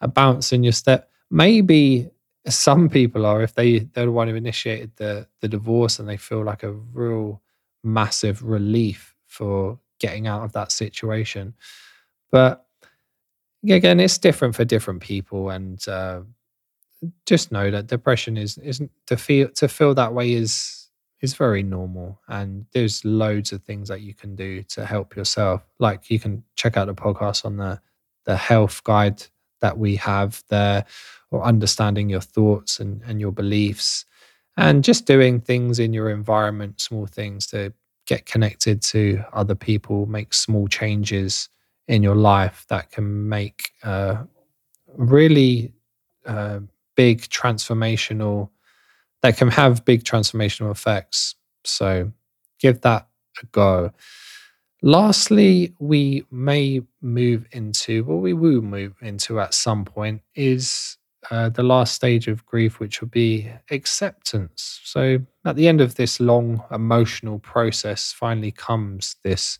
a 0.00 0.06
bounce 0.08 0.52
in 0.52 0.62
your 0.62 0.72
step. 0.72 1.10
Maybe 1.30 2.10
some 2.46 2.88
people 2.88 3.26
are 3.26 3.42
if 3.42 3.54
they 3.54 3.80
they're 3.80 4.06
the 4.06 4.12
one 4.12 4.28
who 4.28 4.36
initiated 4.36 4.92
the 4.96 5.26
the 5.40 5.48
divorce 5.48 5.98
and 5.98 6.08
they 6.08 6.16
feel 6.16 6.44
like 6.44 6.62
a 6.62 6.70
real 6.72 7.42
massive 7.82 8.42
relief 8.44 9.16
for 9.26 9.78
getting 9.98 10.28
out 10.28 10.44
of 10.44 10.52
that 10.52 10.70
situation. 10.70 11.54
But 12.30 12.67
again, 13.76 14.00
it's 14.00 14.18
different 14.18 14.54
for 14.54 14.64
different 14.64 15.00
people, 15.00 15.50
and 15.50 15.86
uh, 15.88 16.20
just 17.26 17.52
know 17.52 17.70
that 17.70 17.86
depression 17.86 18.36
is 18.36 18.58
isn't 18.58 18.90
to 19.06 19.16
feel 19.16 19.48
to 19.50 19.68
feel 19.68 19.94
that 19.94 20.14
way 20.14 20.32
is 20.32 20.88
is 21.20 21.34
very 21.34 21.62
normal, 21.62 22.20
and 22.28 22.66
there's 22.72 23.04
loads 23.04 23.52
of 23.52 23.62
things 23.62 23.88
that 23.88 24.02
you 24.02 24.14
can 24.14 24.36
do 24.36 24.62
to 24.64 24.84
help 24.86 25.16
yourself. 25.16 25.62
Like 25.78 26.10
you 26.10 26.18
can 26.18 26.44
check 26.56 26.76
out 26.76 26.86
the 26.86 26.94
podcast 26.94 27.44
on 27.44 27.56
the 27.56 27.80
the 28.24 28.36
health 28.36 28.82
guide 28.84 29.22
that 29.60 29.78
we 29.78 29.96
have 29.96 30.42
there, 30.48 30.84
or 31.30 31.44
understanding 31.44 32.08
your 32.08 32.20
thoughts 32.20 32.80
and 32.80 33.02
and 33.06 33.20
your 33.20 33.32
beliefs 33.32 34.04
and 34.58 34.82
just 34.82 35.06
doing 35.06 35.40
things 35.40 35.78
in 35.78 35.92
your 35.92 36.10
environment, 36.10 36.80
small 36.80 37.06
things 37.06 37.46
to 37.46 37.72
get 38.06 38.26
connected 38.26 38.82
to 38.82 39.22
other 39.32 39.54
people, 39.54 40.04
make 40.06 40.34
small 40.34 40.66
changes 40.66 41.48
in 41.88 42.02
your 42.02 42.14
life 42.14 42.66
that 42.68 42.90
can 42.90 43.28
make 43.28 43.72
uh, 43.82 44.22
really 44.96 45.72
uh, 46.26 46.60
big 46.94 47.22
transformational, 47.22 48.50
that 49.22 49.36
can 49.36 49.48
have 49.48 49.84
big 49.84 50.04
transformational 50.04 50.70
effects. 50.70 51.34
So 51.64 52.12
give 52.60 52.82
that 52.82 53.08
a 53.42 53.46
go. 53.46 53.92
Lastly, 54.82 55.74
we 55.80 56.24
may 56.30 56.82
move 57.00 57.46
into, 57.50 58.04
well, 58.04 58.18
we 58.18 58.32
will 58.32 58.62
move 58.62 58.94
into 59.00 59.40
at 59.40 59.54
some 59.54 59.84
point, 59.84 60.22
is 60.36 60.98
uh, 61.32 61.48
the 61.48 61.64
last 61.64 61.94
stage 61.94 62.28
of 62.28 62.46
grief, 62.46 62.78
which 62.78 63.00
will 63.00 63.08
be 63.08 63.50
acceptance. 63.72 64.80
So, 64.84 65.18
at 65.44 65.56
the 65.56 65.66
end 65.66 65.80
of 65.80 65.96
this 65.96 66.20
long 66.20 66.62
emotional 66.70 67.40
process, 67.40 68.12
finally 68.12 68.52
comes 68.52 69.16
this 69.24 69.58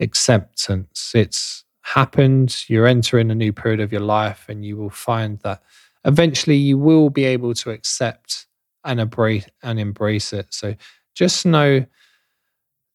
acceptance. 0.00 1.12
It's 1.14 1.64
happened, 1.82 2.64
you're 2.68 2.86
entering 2.86 3.30
a 3.30 3.34
new 3.34 3.52
period 3.52 3.80
of 3.80 3.92
your 3.92 4.00
life, 4.00 4.46
and 4.48 4.64
you 4.64 4.76
will 4.76 4.90
find 4.90 5.38
that 5.40 5.62
eventually 6.04 6.56
you 6.56 6.78
will 6.78 7.10
be 7.10 7.24
able 7.24 7.54
to 7.54 7.70
accept 7.70 8.46
and 8.84 9.00
embrace 9.00 9.46
and 9.62 9.78
embrace 9.78 10.32
it. 10.32 10.52
So 10.52 10.74
just 11.14 11.46
know 11.46 11.84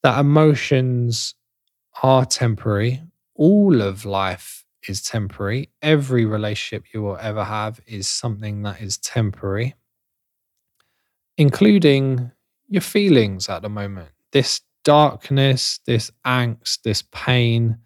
that 0.03 0.19
emotions 0.19 1.35
are 2.03 2.25
temporary. 2.25 3.01
All 3.35 3.81
of 3.81 4.05
life 4.05 4.65
is 4.88 5.01
temporary. 5.01 5.69
Every 5.81 6.25
relationship 6.25 6.85
you 6.93 7.01
will 7.01 7.17
ever 7.17 7.43
have 7.43 7.79
is 7.85 8.07
something 8.07 8.62
that 8.63 8.81
is 8.81 8.97
temporary, 8.97 9.75
including 11.38 12.31
your 12.67 12.81
feelings 12.81 13.49
at 13.49 13.62
the 13.62 13.69
moment. 13.69 14.09
This 14.31 14.62
darkness, 14.83 15.79
this 15.85 16.11
angst, 16.25 16.81
this 16.83 17.03
pain, 17.11 17.77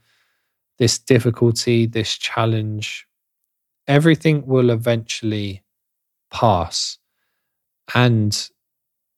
this 0.79 0.99
difficulty, 0.99 1.85
this 1.85 2.17
challenge, 2.17 3.07
everything 3.87 4.45
will 4.45 4.69
eventually 4.69 5.63
pass. 6.31 6.97
And 7.93 8.49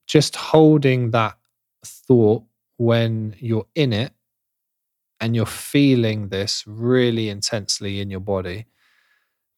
just 0.07 0.35
holding 0.35 1.11
that 1.11 1.37
thought 1.83 2.43
when 2.77 3.35
you're 3.39 3.67
in 3.75 3.93
it 3.93 4.13
and 5.19 5.35
you're 5.35 5.45
feeling 5.45 6.29
this 6.29 6.63
really 6.67 7.29
intensely 7.29 8.01
in 8.01 8.09
your 8.09 8.19
body, 8.19 8.65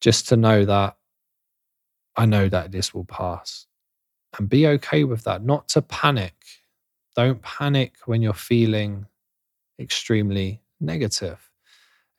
just 0.00 0.28
to 0.28 0.36
know 0.36 0.64
that 0.64 0.96
I 2.16 2.26
know 2.26 2.48
that 2.48 2.72
this 2.72 2.92
will 2.92 3.04
pass 3.04 3.66
and 4.36 4.48
be 4.48 4.66
okay 4.66 5.04
with 5.04 5.24
that, 5.24 5.44
not 5.44 5.68
to 5.68 5.82
panic. 5.82 6.34
Don't 7.18 7.42
panic 7.42 7.94
when 8.06 8.22
you're 8.22 8.32
feeling 8.32 9.04
extremely 9.80 10.62
negative. 10.80 11.50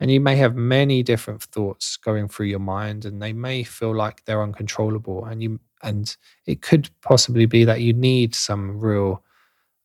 And 0.02 0.12
you 0.12 0.20
may 0.20 0.36
have 0.36 0.58
many 0.58 1.04
different 1.04 1.42
thoughts 1.42 1.96
going 1.96 2.28
through 2.28 2.48
your 2.48 2.60
mind, 2.60 3.06
and 3.06 3.22
they 3.22 3.32
may 3.32 3.64
feel 3.64 3.96
like 3.96 4.26
they're 4.26 4.44
uncontrollable. 4.44 5.24
And 5.24 5.42
you 5.42 5.62
and 5.82 6.18
it 6.46 6.62
could 6.62 6.90
possibly 7.02 7.46
be 7.46 7.64
that 7.64 7.80
you 7.80 7.94
need 7.94 8.36
some 8.36 8.78
real 8.78 9.24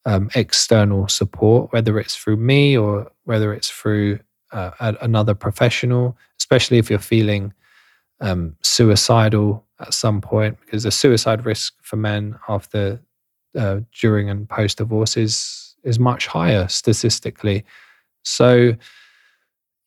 um, 0.05 0.31
external 0.35 1.07
support, 1.07 1.73
whether 1.73 1.97
it's 2.01 2.17
through 2.17 2.39
me 2.39 2.77
or 2.77 3.13
whether 3.23 3.55
it's 3.55 3.71
through 3.71 4.19
uh, 4.51 4.73
another 5.01 5.37
professional, 5.37 6.19
especially 6.41 6.79
if 6.79 6.91
you're 6.91 6.99
feeling 6.99 7.55
um, 8.21 8.57
suicidal 8.63 9.65
at 9.79 9.95
some 9.95 10.21
point, 10.21 10.59
because 10.61 10.83
the 10.83 10.91
suicide 10.91 11.47
risk 11.47 11.75
for 11.83 11.95
men 11.95 12.37
after, 12.49 13.01
uh, 13.57 13.81
during, 14.01 14.31
and 14.31 14.49
post 14.49 14.79
divorce 14.79 15.17
is 15.17 15.77
is 15.85 15.99
much 15.99 16.27
higher 16.27 16.67
statistically. 16.69 17.65
So, 18.23 18.75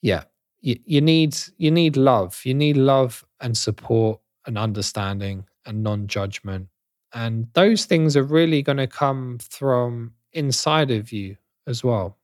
yeah, 0.02 0.24
you, 0.62 0.78
you 0.86 1.02
need 1.02 1.38
you 1.58 1.72
need 1.72 1.98
love. 1.98 2.42
You 2.44 2.54
need 2.54 2.78
love 2.78 3.26
and 3.40 3.58
support 3.58 4.20
and 4.46 4.58
understanding 4.58 5.46
and 5.66 5.84
non 5.84 6.08
judgment. 6.08 6.68
And 7.14 7.48
those 7.54 7.86
things 7.86 8.18
are 8.18 8.24
really 8.24 8.62
going 8.62 8.78
to 8.78 8.88
come 8.88 9.40
from 9.40 10.14
inside 10.34 10.92
of 10.92 11.12
you 11.12 11.38
as 11.68 11.84
well. 11.84 12.18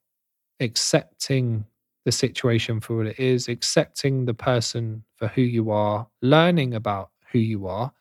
Accepting 0.59 1.65
the 2.05 2.11
situation 2.11 2.79
for 2.79 2.97
what 2.97 3.07
it 3.07 3.19
is, 3.19 3.47
accepting 3.47 4.25
the 4.25 4.33
person 4.33 5.03
for 5.15 5.27
who 5.27 5.41
you 5.41 5.71
are, 5.71 6.07
learning 6.21 6.73
about 6.73 7.11
who 7.31 7.39
you 7.39 7.67
are, 7.67 7.91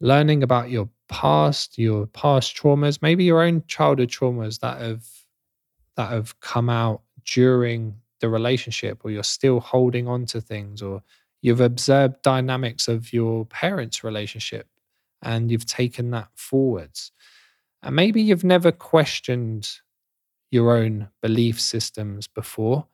learning 0.00 0.42
about 0.42 0.70
your 0.70 0.88
past, 1.08 1.78
your 1.78 2.06
past 2.06 2.56
traumas, 2.56 3.00
maybe 3.02 3.24
your 3.24 3.42
own 3.42 3.62
childhood 3.66 4.10
traumas 4.10 4.60
that 4.60 4.80
have 4.80 5.06
that 5.96 6.10
have 6.10 6.38
come 6.40 6.70
out 6.70 7.02
during 7.24 7.96
the 8.20 8.28
relationship 8.28 9.04
or 9.04 9.10
you're 9.10 9.22
still 9.22 9.60
holding 9.60 10.06
on 10.06 10.26
to 10.26 10.40
things 10.40 10.80
or 10.80 11.02
You've 11.40 11.60
observed 11.60 12.22
dynamics 12.22 12.88
of 12.88 13.12
your 13.12 13.46
parents' 13.46 14.02
relationship 14.02 14.66
and 15.22 15.50
you've 15.50 15.66
taken 15.66 16.10
that 16.10 16.28
forwards. 16.34 17.12
And 17.82 17.94
maybe 17.94 18.20
you've 18.20 18.44
never 18.44 18.72
questioned 18.72 19.70
your 20.50 20.76
own 20.76 21.08
belief 21.22 21.60
systems 21.60 22.26
before 22.26 22.86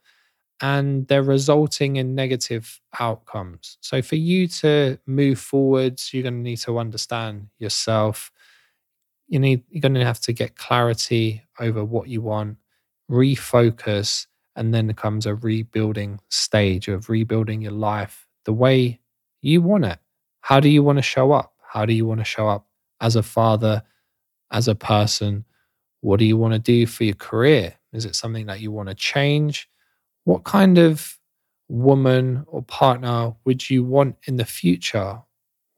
and 0.64 1.06
they're 1.08 1.22
resulting 1.22 1.96
in 1.96 2.14
negative 2.14 2.80
outcomes. 2.98 3.76
So, 3.82 4.00
for 4.00 4.16
you 4.16 4.48
to 4.48 4.98
move 5.06 5.38
forwards, 5.38 6.14
you're 6.14 6.22
going 6.22 6.42
to 6.42 6.50
need 6.50 6.56
to 6.60 6.78
understand 6.78 7.48
yourself. 7.58 8.32
You 9.28 9.40
need, 9.40 9.62
you're 9.68 9.82
going 9.82 9.92
to 9.92 10.04
have 10.06 10.20
to 10.20 10.32
get 10.32 10.56
clarity 10.56 11.42
over 11.60 11.84
what 11.84 12.08
you 12.08 12.22
want, 12.22 12.56
refocus, 13.10 14.26
and 14.56 14.72
then 14.72 14.90
comes 14.94 15.26
a 15.26 15.34
rebuilding 15.34 16.18
stage 16.30 16.88
of 16.88 17.10
rebuilding 17.10 17.60
your 17.60 17.72
life 17.72 18.26
the 18.46 18.54
way 18.54 19.00
you 19.42 19.60
want 19.60 19.84
it. 19.84 19.98
How 20.40 20.60
do 20.60 20.70
you 20.70 20.82
want 20.82 20.96
to 20.96 21.02
show 21.02 21.32
up? 21.32 21.52
How 21.60 21.84
do 21.84 21.92
you 21.92 22.06
want 22.06 22.20
to 22.20 22.24
show 22.24 22.48
up 22.48 22.66
as 23.02 23.16
a 23.16 23.22
father, 23.22 23.82
as 24.50 24.66
a 24.66 24.74
person? 24.74 25.44
What 26.00 26.20
do 26.20 26.24
you 26.24 26.38
want 26.38 26.54
to 26.54 26.58
do 26.58 26.86
for 26.86 27.04
your 27.04 27.16
career? 27.16 27.74
Is 27.92 28.06
it 28.06 28.16
something 28.16 28.46
that 28.46 28.60
you 28.60 28.72
want 28.72 28.88
to 28.88 28.94
change? 28.94 29.68
What 30.24 30.44
kind 30.44 30.78
of 30.78 31.18
woman 31.68 32.44
or 32.46 32.62
partner 32.62 33.34
would 33.44 33.70
you 33.70 33.84
want 33.84 34.16
in 34.26 34.36
the 34.36 34.44
future? 34.44 35.22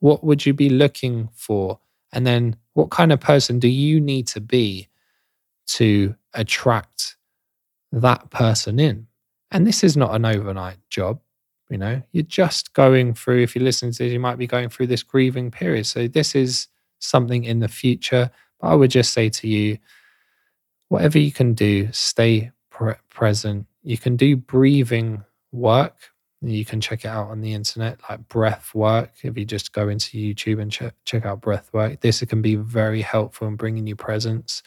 What 0.00 0.24
would 0.24 0.46
you 0.46 0.54
be 0.54 0.68
looking 0.68 1.28
for? 1.34 1.80
And 2.12 2.26
then 2.26 2.56
what 2.74 2.90
kind 2.90 3.12
of 3.12 3.20
person 3.20 3.58
do 3.58 3.68
you 3.68 4.00
need 4.00 4.26
to 4.28 4.40
be 4.40 4.88
to 5.68 6.14
attract 6.34 7.16
that 7.92 8.30
person 8.30 8.78
in? 8.78 9.06
And 9.50 9.66
this 9.66 9.84
is 9.84 9.96
not 9.96 10.14
an 10.14 10.24
overnight 10.24 10.78
job. 10.90 11.20
You 11.68 11.78
know, 11.78 12.02
you're 12.12 12.22
just 12.22 12.74
going 12.74 13.14
through, 13.14 13.42
if 13.42 13.56
you're 13.56 13.64
listening 13.64 13.92
to 13.92 14.04
this, 14.04 14.12
you 14.12 14.20
might 14.20 14.38
be 14.38 14.46
going 14.46 14.68
through 14.68 14.86
this 14.86 15.02
grieving 15.02 15.50
period. 15.50 15.86
So 15.86 16.06
this 16.06 16.34
is 16.34 16.68
something 17.00 17.44
in 17.44 17.58
the 17.58 17.68
future. 17.68 18.30
But 18.60 18.68
I 18.68 18.74
would 18.74 18.90
just 18.90 19.12
say 19.12 19.28
to 19.30 19.48
you, 19.48 19.78
whatever 20.88 21.18
you 21.18 21.32
can 21.32 21.54
do, 21.54 21.88
stay 21.92 22.52
pre- 22.70 22.94
present. 23.10 23.66
You 23.86 23.96
can 23.96 24.16
do 24.16 24.34
breathing 24.36 25.24
work. 25.52 25.94
You 26.42 26.64
can 26.64 26.80
check 26.80 27.04
it 27.04 27.08
out 27.08 27.28
on 27.28 27.40
the 27.40 27.54
internet, 27.54 28.00
like 28.10 28.28
breath 28.28 28.74
work. 28.74 29.12
If 29.22 29.38
you 29.38 29.44
just 29.44 29.72
go 29.72 29.88
into 29.88 30.18
YouTube 30.18 30.60
and 30.60 30.72
check, 30.72 30.92
check 31.04 31.24
out 31.24 31.40
breath 31.40 31.70
work, 31.72 32.00
this 32.00 32.20
can 32.24 32.42
be 32.42 32.56
very 32.56 33.00
helpful 33.00 33.46
in 33.46 33.54
bringing 33.54 33.86
you 33.86 33.94
presence. 33.94 34.64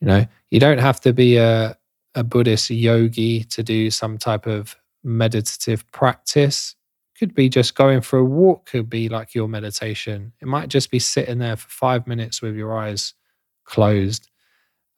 You 0.00 0.06
know, 0.06 0.26
you 0.48 0.60
don't 0.60 0.78
have 0.78 1.00
to 1.00 1.12
be 1.12 1.38
a, 1.38 1.76
a 2.14 2.22
Buddhist 2.22 2.70
yogi 2.70 3.42
to 3.44 3.64
do 3.64 3.90
some 3.90 4.16
type 4.16 4.46
of 4.46 4.76
meditative 5.02 5.90
practice. 5.90 6.76
Could 7.18 7.34
be 7.34 7.48
just 7.48 7.74
going 7.74 8.00
for 8.00 8.20
a 8.20 8.24
walk, 8.24 8.66
could 8.66 8.88
be 8.88 9.08
like 9.08 9.34
your 9.34 9.48
meditation. 9.48 10.32
It 10.40 10.46
might 10.46 10.68
just 10.68 10.92
be 10.92 11.00
sitting 11.00 11.38
there 11.38 11.56
for 11.56 11.68
five 11.68 12.06
minutes 12.06 12.40
with 12.40 12.54
your 12.54 12.78
eyes 12.78 13.12
closed 13.64 14.30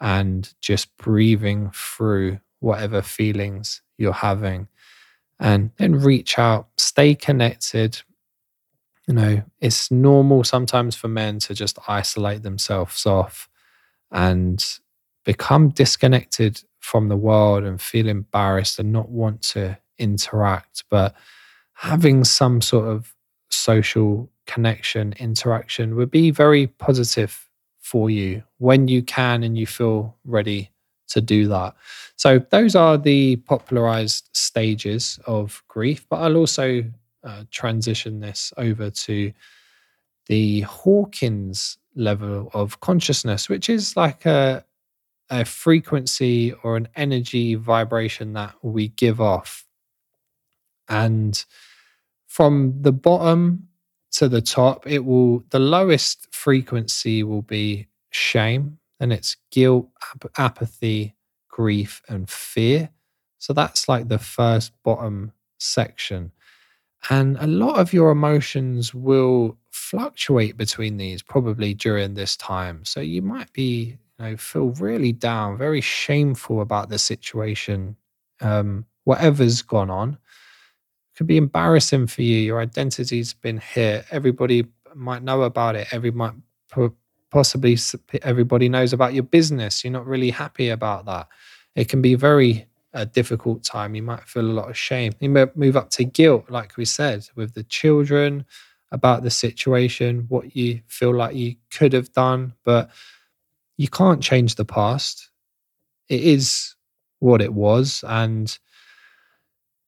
and 0.03 0.53
just 0.61 0.95
breathing 0.99 1.71
through 1.75 2.39
whatever 2.63 3.03
feelings 3.03 3.83
you're 3.99 4.13
having. 4.13 4.69
And 5.41 5.71
then 5.77 5.97
reach 5.97 6.39
out, 6.39 6.69
stay 6.77 7.15
connected. 7.15 8.01
You 9.09 9.15
know, 9.15 9.43
it's 9.61 9.91
normal 9.91 10.45
sometimes 10.45 10.95
for 10.95 11.09
men 11.09 11.41
to 11.41 11.55
just 11.55 11.79
isolate 11.89 12.43
themselves 12.43 13.05
off 13.05 13.49
and 14.13 14.65
become 15.25 15.71
disconnected 15.71 16.63
from 16.79 17.09
the 17.09 17.17
world 17.17 17.65
and 17.65 17.81
feel 17.81 18.09
embarrassed 18.09 18.79
and 18.79 18.93
not 18.93 19.09
want 19.09 19.43
to 19.43 19.79
interact, 19.99 20.85
but 20.91 21.15
having 21.75 22.25
some 22.25 22.61
sort 22.61 22.89
of 22.89 23.15
social 23.51 24.31
connection, 24.47 25.15
interaction 25.19 25.97
would 25.97 26.11
be 26.11 26.31
very 26.31 26.67
positive 26.67 27.49
for 27.81 28.11
you 28.11 28.43
when 28.59 28.89
you 28.89 29.03
can 29.03 29.43
and 29.43 29.59
you 29.59 29.67
feel 29.67 30.17
ready 30.25 30.72
to 31.13 31.21
do 31.21 31.49
that. 31.49 31.75
So, 32.17 32.39
those 32.51 32.75
are 32.77 32.99
the 32.99 33.37
popularized 33.37 34.29
stages 34.33 35.19
of 35.27 35.63
grief, 35.69 36.07
but 36.09 36.17
I'll 36.17 36.37
also 36.37 36.85
uh, 37.25 37.45
transition 37.51 38.21
this 38.21 38.53
over 38.57 38.91
to 38.91 39.33
the 40.27 40.61
Hawkins 40.61 41.79
level 41.95 42.51
of 42.55 42.81
consciousness, 42.81 43.49
which 43.49 43.69
is 43.69 43.97
like 43.97 44.27
a, 44.27 44.65
a 45.31 45.45
frequency 45.45 46.53
or 46.63 46.77
an 46.77 46.89
energy 46.97 47.55
vibration 47.55 48.33
that 48.35 48.55
we 48.63 48.89
give 48.89 49.21
off 49.21 49.67
and 50.93 51.45
from 52.27 52.75
the 52.83 52.93
bottom 52.93 53.69
to 54.13 54.29
the 54.29 54.43
top, 54.43 54.87
it 54.87 55.05
will, 55.05 55.43
the 55.51 55.59
lowest 55.59 56.29
frequency 56.35 57.23
will 57.23 57.43
be 57.43 57.89
shame, 58.11 58.79
and 59.03 59.13
it's 59.13 59.37
guilt, 59.51 59.89
ap- 60.15 60.31
apathy, 60.39 61.17
grief, 61.49 62.01
and 62.09 62.31
fear. 62.31 62.89
So 63.39 63.53
that's 63.53 63.89
like 63.89 64.07
the 64.09 64.21
first 64.21 64.73
bottom 64.85 65.33
section. 65.59 66.31
And 67.11 67.37
a 67.41 67.49
lot 67.49 67.81
of 67.81 67.93
your 67.93 68.13
emotions 68.13 68.95
will 68.95 69.59
fluctuate 69.73 70.57
between 70.57 70.99
these 70.99 71.21
probably 71.21 71.75
during 71.75 72.15
this 72.15 72.37
time. 72.37 72.85
So 72.85 73.01
you 73.01 73.23
might 73.23 73.53
be, 73.53 73.99
you 74.19 74.25
know, 74.25 74.37
feel 74.37 74.69
really 74.79 75.11
down, 75.11 75.59
very 75.59 75.81
shameful 75.81 76.61
about 76.61 76.89
the 76.89 76.99
situation, 76.99 77.97
um, 78.41 78.87
whatever's 79.03 79.63
gone 79.63 79.91
on. 79.91 80.11
It 80.11 81.19
could 81.19 81.27
be 81.27 81.39
embarrassing 81.39 82.07
for 82.07 82.23
you. 82.23 82.39
Your 82.39 82.61
identity's 82.61 83.35
been 83.35 83.59
hit. 83.59 84.05
Everybody 84.13 84.67
might 84.95 85.25
know 85.25 85.43
about 85.43 85.75
it. 85.75 85.89
Every 85.93 86.13
might 86.13 86.35
possibly 87.33 87.77
everybody 88.23 88.69
knows 88.69 88.93
about 88.93 89.15
your 89.15 89.25
business. 89.25 89.83
You're 89.83 89.93
not 89.93 90.07
really 90.07 90.31
happy 90.31 90.69
about 90.69 91.07
that. 91.07 91.27
It 91.75 91.89
can 91.89 92.03
be 92.03 92.15
very 92.15 92.69
a 92.93 93.07
difficult 93.07 93.65
time. 93.65 93.95
You 93.95 94.03
might 94.03 94.29
feel 94.29 94.45
a 94.45 94.53
lot 94.53 94.69
of 94.69 94.77
shame. 94.77 95.15
You 95.19 95.31
might 95.31 95.57
move 95.57 95.77
up 95.77 95.89
to 95.93 96.05
guilt, 96.05 96.51
like 96.51 96.77
we 96.77 96.85
said, 96.85 97.27
with 97.35 97.55
the 97.55 97.65
children 97.65 98.45
about 98.93 99.23
the 99.23 99.31
situation, 99.31 100.27
what 100.29 100.55
you 100.55 100.83
feel 100.87 101.15
like 101.15 101.35
you 101.35 101.57
could 101.71 101.95
have 101.95 102.13
done, 102.13 102.53
but 102.65 102.91
you 103.79 103.89
can't 103.89 104.23
change 104.23 104.57
the 104.57 104.67
past. 104.67 105.31
It 106.11 106.21
is 106.21 106.77
what 107.21 107.41
it 107.41 107.55
was. 107.55 108.05
And 108.07 108.57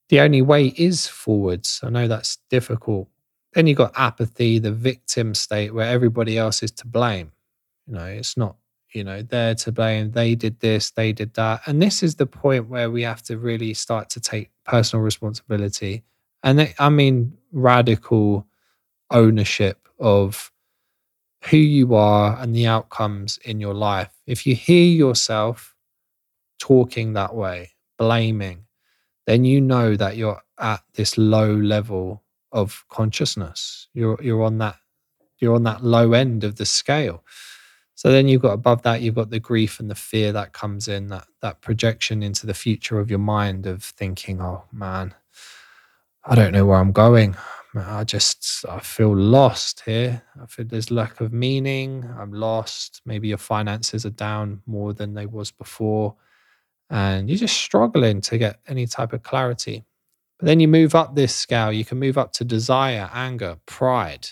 the 0.08 0.20
only 0.20 0.40
way 0.40 0.68
is 0.68 1.06
forwards. 1.06 1.80
I 1.82 1.90
know 1.90 2.08
that's 2.08 2.38
difficult. 2.48 3.08
Then 3.54 3.66
you've 3.66 3.78
got 3.78 3.92
apathy, 3.96 4.58
the 4.58 4.72
victim 4.72 5.34
state 5.34 5.72
where 5.72 5.88
everybody 5.88 6.36
else 6.36 6.62
is 6.62 6.72
to 6.72 6.86
blame. 6.86 7.32
You 7.86 7.94
know, 7.94 8.06
it's 8.06 8.36
not 8.36 8.56
you 8.94 9.02
know, 9.02 9.22
they're 9.22 9.56
to 9.56 9.72
blame. 9.72 10.12
They 10.12 10.36
did 10.36 10.60
this, 10.60 10.92
they 10.92 11.12
did 11.12 11.34
that. 11.34 11.62
And 11.66 11.82
this 11.82 12.02
is 12.02 12.14
the 12.14 12.26
point 12.26 12.68
where 12.68 12.90
we 12.90 13.02
have 13.02 13.22
to 13.24 13.36
really 13.36 13.74
start 13.74 14.08
to 14.10 14.20
take 14.20 14.50
personal 14.64 15.02
responsibility. 15.02 16.04
And 16.42 16.72
I 16.78 16.88
mean, 16.88 17.36
radical 17.52 18.46
ownership 19.10 19.88
of 19.98 20.52
who 21.50 21.56
you 21.56 21.94
are 21.94 22.38
and 22.40 22.54
the 22.54 22.66
outcomes 22.66 23.38
in 23.44 23.60
your 23.60 23.74
life. 23.74 24.10
If 24.26 24.46
you 24.46 24.54
hear 24.54 24.86
yourself 24.86 25.74
talking 26.58 27.14
that 27.14 27.34
way, 27.34 27.72
blaming, 27.98 28.66
then 29.26 29.44
you 29.44 29.60
know 29.60 29.96
that 29.96 30.16
you're 30.16 30.40
at 30.58 30.82
this 30.94 31.18
low 31.18 31.52
level 31.52 32.22
of 32.54 32.84
consciousness. 32.88 33.88
You're 33.92 34.18
you're 34.22 34.42
on 34.42 34.58
that 34.58 34.76
you're 35.38 35.54
on 35.54 35.64
that 35.64 35.84
low 35.84 36.14
end 36.14 36.44
of 36.44 36.56
the 36.56 36.64
scale. 36.64 37.24
So 37.96 38.10
then 38.10 38.26
you've 38.28 38.42
got 38.42 38.52
above 38.52 38.82
that, 38.82 39.02
you've 39.02 39.14
got 39.14 39.30
the 39.30 39.40
grief 39.40 39.78
and 39.78 39.90
the 39.90 39.94
fear 39.94 40.32
that 40.32 40.52
comes 40.52 40.88
in, 40.88 41.08
that 41.08 41.26
that 41.42 41.60
projection 41.60 42.22
into 42.22 42.46
the 42.46 42.54
future 42.54 42.98
of 42.98 43.10
your 43.10 43.18
mind 43.18 43.66
of 43.66 43.82
thinking, 43.82 44.40
oh 44.40 44.64
man, 44.72 45.14
I 46.24 46.34
don't 46.34 46.52
know 46.52 46.64
where 46.64 46.78
I'm 46.78 46.92
going. 46.92 47.36
I 47.76 48.04
just 48.04 48.64
I 48.68 48.78
feel 48.78 49.14
lost 49.16 49.82
here. 49.84 50.22
I 50.40 50.46
feel 50.46 50.64
there's 50.64 50.92
lack 50.92 51.20
of 51.20 51.32
meaning. 51.32 52.08
I'm 52.18 52.32
lost. 52.32 53.02
Maybe 53.04 53.28
your 53.28 53.38
finances 53.38 54.06
are 54.06 54.10
down 54.10 54.62
more 54.66 54.92
than 54.92 55.14
they 55.14 55.26
was 55.26 55.50
before. 55.50 56.14
And 56.90 57.28
you're 57.28 57.38
just 57.38 57.56
struggling 57.56 58.20
to 58.22 58.38
get 58.38 58.60
any 58.68 58.86
type 58.86 59.12
of 59.12 59.24
clarity. 59.24 59.84
Then 60.44 60.60
you 60.60 60.68
move 60.68 60.94
up 60.94 61.14
this 61.14 61.34
scale, 61.34 61.72
you 61.72 61.84
can 61.84 61.98
move 61.98 62.18
up 62.18 62.32
to 62.34 62.44
desire, 62.44 63.10
anger, 63.12 63.56
pride 63.66 64.28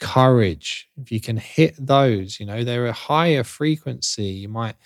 courage. 0.00 0.88
If 1.00 1.10
you 1.10 1.20
can 1.20 1.36
hit 1.36 1.74
those 1.78 2.38
you 2.38 2.46
know 2.46 2.62
they're 2.62 2.86
a 2.86 2.92
higher 2.92 3.42
frequency. 3.42 4.24
You 4.24 4.48
might 4.48 4.76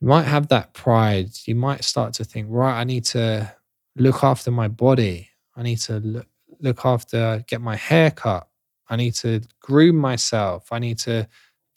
you 0.00 0.08
might 0.08 0.24
have 0.24 0.48
that 0.48 0.72
pride. 0.74 1.30
You 1.44 1.54
might 1.54 1.84
start 1.84 2.14
to 2.14 2.24
think 2.24 2.46
right 2.48 2.80
i 2.80 2.84
need 2.84 3.04
to 3.06 3.52
look 3.96 4.24
after 4.24 4.50
my 4.50 4.68
body. 4.68 5.28
I 5.56 5.62
need 5.62 5.78
to 5.80 5.98
look, 5.98 6.26
look 6.60 6.84
after 6.84 7.44
get 7.46 7.60
my 7.60 7.76
hair 7.76 8.10
cut. 8.10 8.48
I 8.88 8.96
need 8.96 9.14
to 9.16 9.42
groom 9.60 9.96
myself. 9.96 10.72
I 10.72 10.78
need 10.78 10.98
to, 11.00 11.28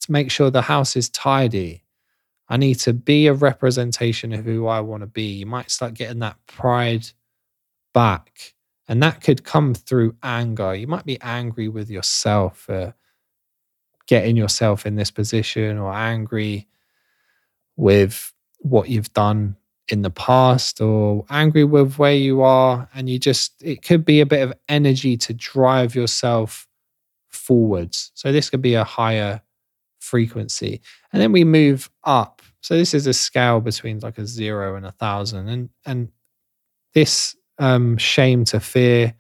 to 0.02 0.12
make 0.12 0.32
sure 0.32 0.50
the 0.50 0.62
house 0.62 0.96
is 0.96 1.10
tidy. 1.10 1.84
I 2.48 2.58
need 2.58 2.76
to 2.76 2.94
be 2.94 3.28
a 3.28 3.34
representation 3.34 4.32
of 4.34 4.46
who 4.46 4.68
i 4.68 4.80
want 4.80 5.02
to 5.02 5.08
be. 5.08 5.24
You 5.24 5.46
might 5.46 5.72
start 5.72 5.94
getting 5.94 6.20
that 6.20 6.38
pride 6.48 7.08
back 7.94 8.54
and 8.92 9.02
that 9.02 9.22
could 9.22 9.46
come 9.46 9.74
through 9.74 10.16
anger. 10.22 10.76
You 10.76 10.86
might 10.86 11.06
be 11.06 11.18
angry 11.22 11.70
with 11.70 11.90
yourself 11.90 12.58
for 12.58 12.94
getting 14.06 14.36
yourself 14.36 14.86
in 14.86 14.96
this 14.96 15.10
position 15.10 15.78
or 15.78 15.94
angry 15.94 16.68
with 17.78 18.34
what 18.58 18.90
you've 18.90 19.14
done 19.14 19.56
in 19.88 20.02
the 20.02 20.10
past 20.10 20.82
or 20.82 21.26
angry 21.30 21.64
with 21.64 21.96
where 22.00 22.16
you 22.16 22.42
are. 22.42 22.90
And 22.94 23.10
you 23.10 23.18
just, 23.18 23.64
it 23.64 23.82
could 23.82 24.04
be 24.04 24.20
a 24.20 24.26
bit 24.26 24.42
of 24.42 24.54
energy 24.68 25.16
to 25.16 25.34
drive 25.34 25.96
yourself 25.96 26.68
forwards. 27.30 28.12
So 28.14 28.34
this 28.34 28.50
could 28.50 28.62
be 28.62 28.74
a 28.74 28.84
higher 28.84 29.42
frequency. 30.00 30.82
And 31.14 31.22
then 31.22 31.32
we 31.32 31.46
move 31.46 31.90
up. 32.04 32.42
So 32.60 32.76
this 32.76 32.94
is 32.94 33.08
a 33.08 33.14
scale 33.14 33.62
between 33.62 34.00
like 34.00 34.18
a 34.18 34.28
zero 34.28 34.76
and 34.76 34.86
a 34.86 34.92
thousand. 34.92 35.48
And 35.48 35.70
and 35.86 36.10
this 36.94 37.38
um, 37.62 37.96
shame 37.98 38.44
to 38.46 38.60
fear, 38.60 39.14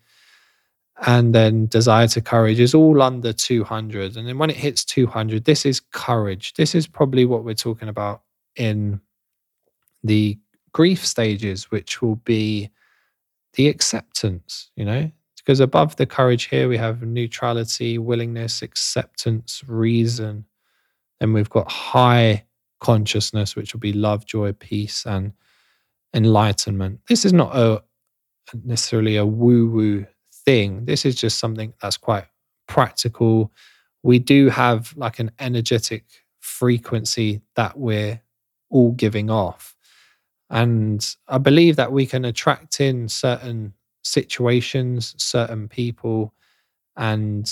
and 1.05 1.33
then 1.33 1.67
desire 1.67 2.07
to 2.07 2.21
courage 2.21 2.59
is 2.59 2.73
all 2.73 3.01
under 3.01 3.31
200. 3.31 4.17
And 4.17 4.27
then 4.27 4.37
when 4.37 4.49
it 4.49 4.57
hits 4.57 4.83
200, 4.83 5.45
this 5.45 5.65
is 5.65 5.79
courage. 5.79 6.53
This 6.55 6.75
is 6.75 6.87
probably 6.87 7.25
what 7.25 7.43
we're 7.43 7.53
talking 7.53 7.87
about 7.87 8.23
in 8.55 8.99
the 10.03 10.37
grief 10.73 11.05
stages, 11.05 11.71
which 11.71 12.01
will 12.01 12.17
be 12.17 12.69
the 13.53 13.67
acceptance, 13.67 14.71
you 14.75 14.85
know, 14.85 15.11
because 15.37 15.59
above 15.59 15.95
the 15.95 16.05
courage 16.05 16.45
here, 16.45 16.67
we 16.67 16.77
have 16.77 17.01
neutrality, 17.01 17.97
willingness, 17.97 18.61
acceptance, 18.61 19.63
reason. 19.67 20.45
And 21.19 21.33
we've 21.33 21.49
got 21.49 21.71
high 21.71 22.45
consciousness, 22.79 23.55
which 23.55 23.73
will 23.73 23.79
be 23.79 23.93
love, 23.93 24.25
joy, 24.25 24.53
peace, 24.53 25.05
and 25.05 25.33
enlightenment. 26.13 27.01
This 27.07 27.25
is 27.25 27.33
not 27.33 27.55
a, 27.55 27.83
necessarily 28.63 29.17
a 29.17 29.25
woo 29.25 29.69
woo 29.69 30.05
thing. 30.45 30.85
This 30.85 31.05
is 31.05 31.15
just 31.15 31.39
something 31.39 31.73
that's 31.81 31.97
quite 31.97 32.25
practical. 32.67 33.51
We 34.03 34.19
do 34.19 34.49
have 34.49 34.93
like 34.95 35.19
an 35.19 35.31
energetic 35.39 36.05
frequency 36.39 37.41
that 37.55 37.77
we're 37.77 38.21
all 38.69 38.91
giving 38.91 39.29
off. 39.29 39.75
And 40.49 41.05
I 41.27 41.37
believe 41.37 41.75
that 41.77 41.91
we 41.91 42.05
can 42.05 42.25
attract 42.25 42.81
in 42.81 43.07
certain 43.07 43.73
situations, 44.03 45.15
certain 45.17 45.67
people, 45.67 46.33
and 46.97 47.49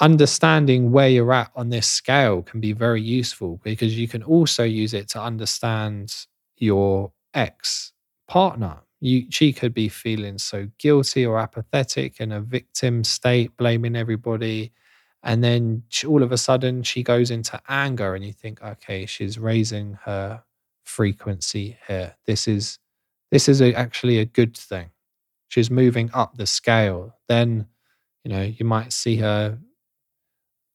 understanding 0.00 0.90
where 0.90 1.08
you're 1.08 1.32
at 1.32 1.50
on 1.54 1.68
this 1.68 1.86
scale 1.86 2.42
can 2.42 2.60
be 2.60 2.72
very 2.72 3.02
useful 3.02 3.60
because 3.62 3.98
you 3.98 4.08
can 4.08 4.22
also 4.22 4.64
use 4.64 4.94
it 4.94 5.08
to 5.08 5.20
understand 5.20 6.26
your 6.56 7.12
ex 7.34 7.92
partner 8.26 8.78
you 9.00 9.26
she 9.30 9.52
could 9.52 9.74
be 9.74 9.88
feeling 9.88 10.38
so 10.38 10.68
guilty 10.78 11.24
or 11.24 11.38
apathetic 11.38 12.20
in 12.20 12.32
a 12.32 12.40
victim 12.40 13.04
state 13.04 13.56
blaming 13.56 13.96
everybody 13.96 14.72
and 15.22 15.44
then 15.44 15.82
she, 15.88 16.06
all 16.06 16.22
of 16.22 16.32
a 16.32 16.38
sudden 16.38 16.82
she 16.82 17.02
goes 17.02 17.30
into 17.30 17.60
anger 17.68 18.14
and 18.14 18.24
you 18.24 18.32
think 18.32 18.62
okay 18.62 19.06
she's 19.06 19.38
raising 19.38 19.98
her 20.04 20.42
frequency 20.90 21.78
here. 21.86 22.16
This 22.26 22.48
is 22.48 22.78
this 23.30 23.48
is 23.48 23.62
a, 23.62 23.72
actually 23.74 24.18
a 24.18 24.24
good 24.24 24.56
thing. 24.56 24.90
She's 25.48 25.70
moving 25.70 26.10
up 26.12 26.36
the 26.36 26.46
scale. 26.46 27.14
Then 27.28 27.66
you 28.24 28.32
know 28.32 28.42
you 28.42 28.64
might 28.64 28.92
see 28.92 29.16
her 29.16 29.58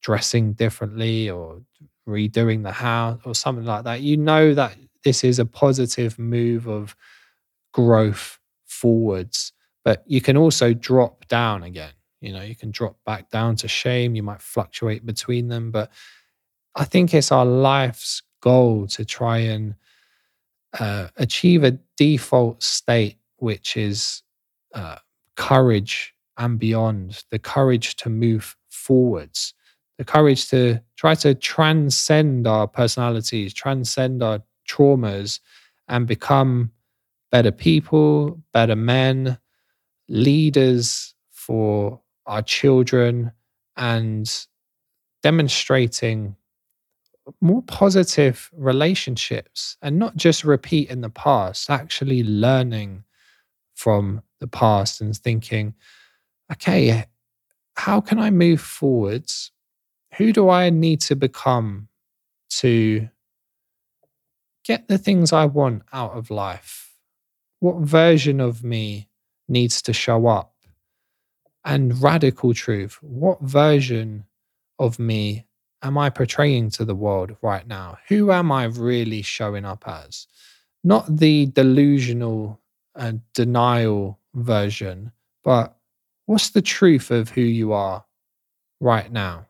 dressing 0.01 0.53
differently 0.53 1.29
or 1.29 1.61
redoing 2.07 2.63
the 2.63 2.71
house 2.71 3.19
or 3.25 3.35
something 3.35 3.65
like 3.65 3.83
that. 3.83 4.01
You 4.01 4.17
know 4.17 4.53
that 4.53 4.77
this 5.03 5.23
is 5.23 5.39
a 5.39 5.45
positive 5.45 6.17
move 6.17 6.67
of 6.67 6.95
growth 7.75 8.39
forwards, 8.65 9.51
but 9.83 10.01
you 10.07 10.21
can 10.21 10.37
also 10.37 10.73
drop 10.73 11.27
down 11.27 11.61
again. 11.61 11.91
You 12.21 12.31
know, 12.31 12.41
you 12.41 12.55
can 12.55 12.71
drop 12.71 12.95
back 13.05 13.29
down 13.29 13.57
to 13.57 13.67
shame. 13.67 14.15
You 14.15 14.23
might 14.23 14.41
fluctuate 14.41 15.05
between 15.05 15.49
them, 15.49 15.71
but 15.71 15.91
I 16.73 16.85
think 16.85 17.13
it's 17.13 17.33
our 17.33 17.45
life's 17.45 18.21
goal 18.39 18.87
to 18.87 19.03
try 19.03 19.39
and 19.39 19.75
uh, 20.79 21.09
achieve 21.17 21.65
a 21.65 21.77
default 21.97 22.63
state, 22.63 23.17
which 23.39 23.75
is 23.75 24.23
uh, 24.73 24.95
courage 25.35 26.13
and 26.37 26.57
beyond, 26.57 27.25
the 27.29 27.39
courage 27.39 27.97
to 27.97 28.09
move 28.09 28.55
forwards, 28.69 29.53
the 29.97 30.05
courage 30.05 30.49
to 30.51 30.81
try 30.95 31.13
to 31.15 31.35
transcend 31.35 32.47
our 32.47 32.69
personalities, 32.69 33.53
transcend 33.53 34.23
our 34.23 34.41
traumas, 34.65 35.41
and 35.89 36.07
become 36.07 36.71
better 37.35 37.51
people, 37.51 38.41
better 38.53 38.77
men, 38.77 39.37
leaders 40.07 41.13
for 41.31 41.99
our 42.25 42.41
children, 42.41 43.29
and 43.75 44.47
demonstrating 45.21 46.37
more 47.41 47.61
positive 47.63 48.49
relationships 48.55 49.75
and 49.81 49.99
not 49.99 50.15
just 50.15 50.45
repeat 50.45 50.89
in 50.89 51.01
the 51.01 51.09
past, 51.09 51.69
actually 51.69 52.23
learning 52.23 53.03
from 53.73 54.21
the 54.39 54.47
past 54.47 55.01
and 55.01 55.17
thinking, 55.17 55.75
okay, 56.49 57.03
how 57.75 57.99
can 57.99 58.17
I 58.17 58.29
move 58.29 58.61
forwards? 58.61 59.51
Who 60.15 60.31
do 60.31 60.47
I 60.49 60.69
need 60.69 61.01
to 61.01 61.17
become 61.17 61.89
to 62.61 63.09
get 64.63 64.87
the 64.87 64.97
things 64.97 65.33
I 65.33 65.43
want 65.43 65.81
out 65.91 66.13
of 66.13 66.29
life? 66.29 66.94
What 67.65 67.77
version 67.77 68.41
of 68.41 68.63
me 68.63 69.09
needs 69.47 69.81
to 69.81 69.91
show 69.91 70.27
up? 70.27 70.53
And 71.65 71.99
radical 71.99 72.53
truth, 72.53 72.99
what 73.01 73.41
version 73.41 74.25
of 74.77 74.99
me 74.99 75.47
am 75.81 75.97
I 75.97 76.11
portraying 76.11 76.69
to 76.77 76.85
the 76.85 76.93
world 76.93 77.35
right 77.41 77.67
now? 77.67 77.97
Who 78.07 78.31
am 78.31 78.51
I 78.51 78.65
really 78.65 79.23
showing 79.23 79.65
up 79.65 79.83
as? 79.87 80.27
Not 80.83 81.17
the 81.17 81.47
delusional 81.47 82.61
and 82.93 83.21
denial 83.33 84.19
version, 84.35 85.11
but 85.43 85.75
what's 86.27 86.51
the 86.51 86.61
truth 86.61 87.09
of 87.09 87.29
who 87.29 87.41
you 87.41 87.73
are 87.73 88.05
right 88.79 89.11
now? 89.11 89.47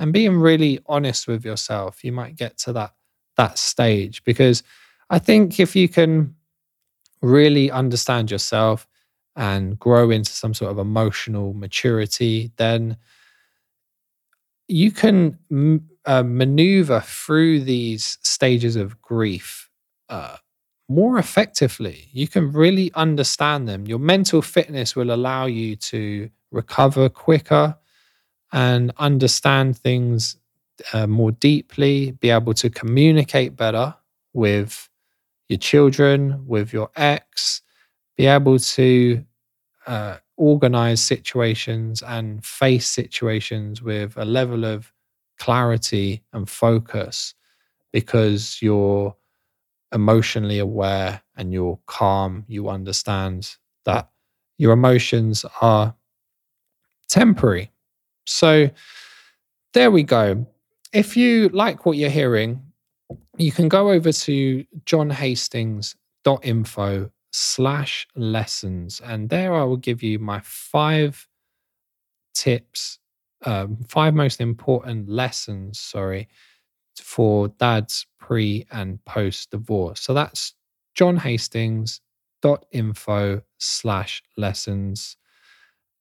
And 0.00 0.12
being 0.12 0.40
really 0.40 0.80
honest 0.86 1.28
with 1.28 1.44
yourself, 1.44 2.02
you 2.02 2.10
might 2.10 2.34
get 2.34 2.58
to 2.64 2.72
that 2.72 2.94
that 3.36 3.58
stage 3.58 4.24
because 4.24 4.64
I 5.08 5.20
think 5.20 5.60
if 5.60 5.76
you 5.76 5.88
can 5.88 6.34
really 7.24 7.70
understand 7.70 8.30
yourself 8.30 8.86
and 9.36 9.78
grow 9.78 10.10
into 10.10 10.30
some 10.30 10.54
sort 10.54 10.70
of 10.70 10.78
emotional 10.78 11.54
maturity, 11.54 12.52
then 12.56 12.96
you 14.68 14.90
can 14.90 15.38
uh, 16.06 16.22
maneuver 16.22 17.00
through 17.00 17.60
these 17.60 18.18
stages 18.22 18.76
of 18.76 19.00
grief 19.02 19.70
uh, 20.08 20.36
more 20.88 21.18
effectively. 21.18 22.08
You 22.12 22.28
can 22.28 22.52
really 22.52 22.92
understand 22.94 23.68
them. 23.68 23.86
Your 23.86 23.98
mental 23.98 24.42
fitness 24.42 24.94
will 24.94 25.12
allow 25.12 25.46
you 25.46 25.76
to 25.76 26.30
recover 26.50 27.08
quicker 27.08 27.76
and 28.52 28.92
understand 28.98 29.76
things 29.78 30.36
uh, 30.92 31.06
more 31.06 31.32
deeply, 31.32 32.12
be 32.12 32.30
able 32.30 32.54
to 32.54 32.70
communicate 32.70 33.56
better 33.56 33.94
with 34.32 34.88
your 35.48 35.58
children, 35.58 36.46
with 36.46 36.72
your 36.72 36.90
ex, 36.96 37.62
be 38.16 38.26
able 38.26 38.58
to 38.58 39.24
uh, 39.86 40.16
organize 40.36 41.00
situations 41.00 42.02
and 42.02 42.44
face 42.44 42.86
situations 42.86 43.82
with 43.82 44.16
a 44.16 44.24
level 44.24 44.64
of 44.64 44.92
clarity 45.38 46.22
and 46.32 46.48
focus 46.48 47.34
because 47.92 48.58
you're 48.60 49.14
emotionally 49.92 50.58
aware 50.58 51.22
and 51.36 51.52
you're 51.52 51.78
calm. 51.86 52.44
You 52.48 52.68
understand 52.68 53.56
that 53.84 54.10
your 54.58 54.72
emotions 54.72 55.44
are 55.60 55.94
temporary. 57.08 57.70
So, 58.26 58.70
there 59.72 59.90
we 59.90 60.02
go. 60.02 60.46
If 60.92 61.16
you 61.16 61.48
like 61.50 61.84
what 61.84 61.96
you're 61.96 62.10
hearing, 62.10 62.63
you 63.36 63.52
can 63.52 63.68
go 63.68 63.90
over 63.90 64.10
to 64.12 64.64
johnhastings.info 64.84 67.10
slash 67.32 68.06
lessons. 68.14 69.00
And 69.04 69.28
there 69.28 69.54
I 69.54 69.64
will 69.64 69.76
give 69.76 70.02
you 70.02 70.18
my 70.18 70.40
five 70.44 71.28
tips, 72.34 72.98
um, 73.44 73.78
five 73.88 74.14
most 74.14 74.40
important 74.40 75.08
lessons, 75.08 75.80
sorry, 75.80 76.28
for 77.00 77.48
dads 77.48 78.06
pre 78.18 78.66
and 78.70 79.04
post 79.04 79.50
divorce. 79.50 80.00
So 80.00 80.14
that's 80.14 80.54
johnhastings.info 80.96 83.42
slash 83.58 84.22
lessons. 84.36 85.16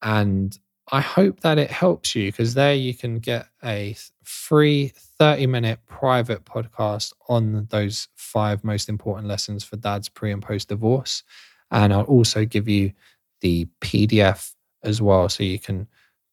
And 0.02 0.58
I 0.92 1.00
hope 1.02 1.40
that 1.42 1.58
it 1.58 1.72
helps 1.72 2.16
you 2.16 2.32
because 2.32 2.54
there 2.54 2.74
you 2.74 2.94
can 2.94 3.20
get 3.20 3.48
a 3.64 3.96
free 4.24 4.92
30 4.96 5.48
minute 5.48 5.80
private 5.88 6.44
podcast 6.44 7.14
on 7.30 7.68
those 7.70 8.10
five 8.16 8.64
most 8.64 8.90
important 8.90 9.28
lessons 9.28 9.64
for 9.64 9.78
dads 9.78 10.10
pre 10.10 10.32
and 10.32 10.42
post 10.42 10.70
divorce. 10.70 11.24
And 11.72 11.94
I'll 11.94 12.04
also 12.04 12.46
give 12.46 12.68
you 12.68 12.92
the 13.42 13.68
PDF 13.82 14.54
as 14.84 15.02
well. 15.02 15.30
So 15.30 15.44
you 15.44 15.58
can 15.60 15.88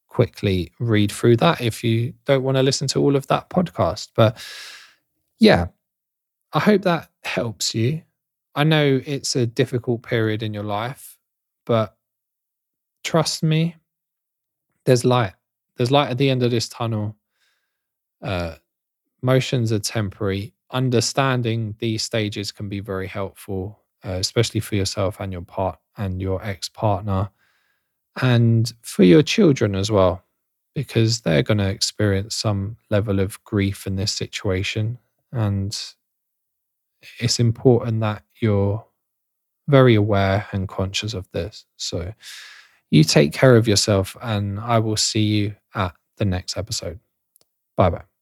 quickly 0.08 0.72
read 0.80 1.12
through 1.12 1.36
that 1.36 1.60
if 1.60 1.84
you 1.84 2.12
don't 2.24 2.42
want 2.42 2.56
to 2.56 2.62
listen 2.62 2.88
to 2.88 3.00
all 3.00 3.14
of 3.14 3.26
that 3.28 3.48
podcast. 3.50 4.08
But 4.16 4.44
yeah, 5.38 5.68
I 6.52 6.58
hope 6.58 6.82
that 6.82 7.08
helps 7.22 7.74
you. 7.74 8.02
I 8.54 8.64
know 8.64 9.00
it's 9.06 9.36
a 9.36 9.46
difficult 9.46 10.02
period 10.02 10.42
in 10.42 10.52
your 10.52 10.64
life, 10.64 11.16
but 11.64 11.96
trust 13.04 13.42
me, 13.42 13.76
there's 14.84 15.04
light. 15.04 15.32
There's 15.76 15.90
light 15.90 16.10
at 16.10 16.18
the 16.18 16.30
end 16.30 16.42
of 16.42 16.50
this 16.50 16.68
tunnel. 16.68 17.16
Uh, 18.22 18.56
motions 19.22 19.72
are 19.72 19.78
temporary. 19.78 20.54
Understanding 20.70 21.74
these 21.78 22.02
stages 22.02 22.52
can 22.52 22.68
be 22.68 22.80
very 22.80 23.06
helpful, 23.06 23.80
uh, 24.04 24.12
especially 24.12 24.60
for 24.60 24.76
yourself 24.76 25.18
and 25.20 25.32
your 25.32 25.42
part 25.42 25.78
and 25.96 26.20
your 26.20 26.44
ex 26.44 26.68
partner, 26.68 27.30
and 28.22 28.72
for 28.82 29.02
your 29.02 29.22
children 29.22 29.74
as 29.74 29.90
well, 29.90 30.22
because 30.74 31.20
they're 31.20 31.42
going 31.42 31.58
to 31.58 31.68
experience 31.68 32.36
some 32.36 32.76
level 32.90 33.20
of 33.20 33.42
grief 33.44 33.86
in 33.86 33.96
this 33.96 34.12
situation, 34.12 34.98
and 35.32 35.78
it's 37.18 37.40
important 37.40 38.00
that 38.00 38.22
you're 38.40 38.84
very 39.68 39.94
aware 39.94 40.46
and 40.52 40.68
conscious 40.68 41.14
of 41.14 41.30
this. 41.32 41.64
So 41.76 42.12
you 42.90 43.04
take 43.04 43.32
care 43.32 43.56
of 43.56 43.68
yourself, 43.68 44.16
and 44.22 44.60
I 44.60 44.78
will 44.78 44.96
see 44.96 45.22
you 45.22 45.56
at 45.74 45.94
the 46.18 46.24
next 46.24 46.56
episode. 46.56 47.00
Bye 47.76 47.90
bye. 47.90 48.19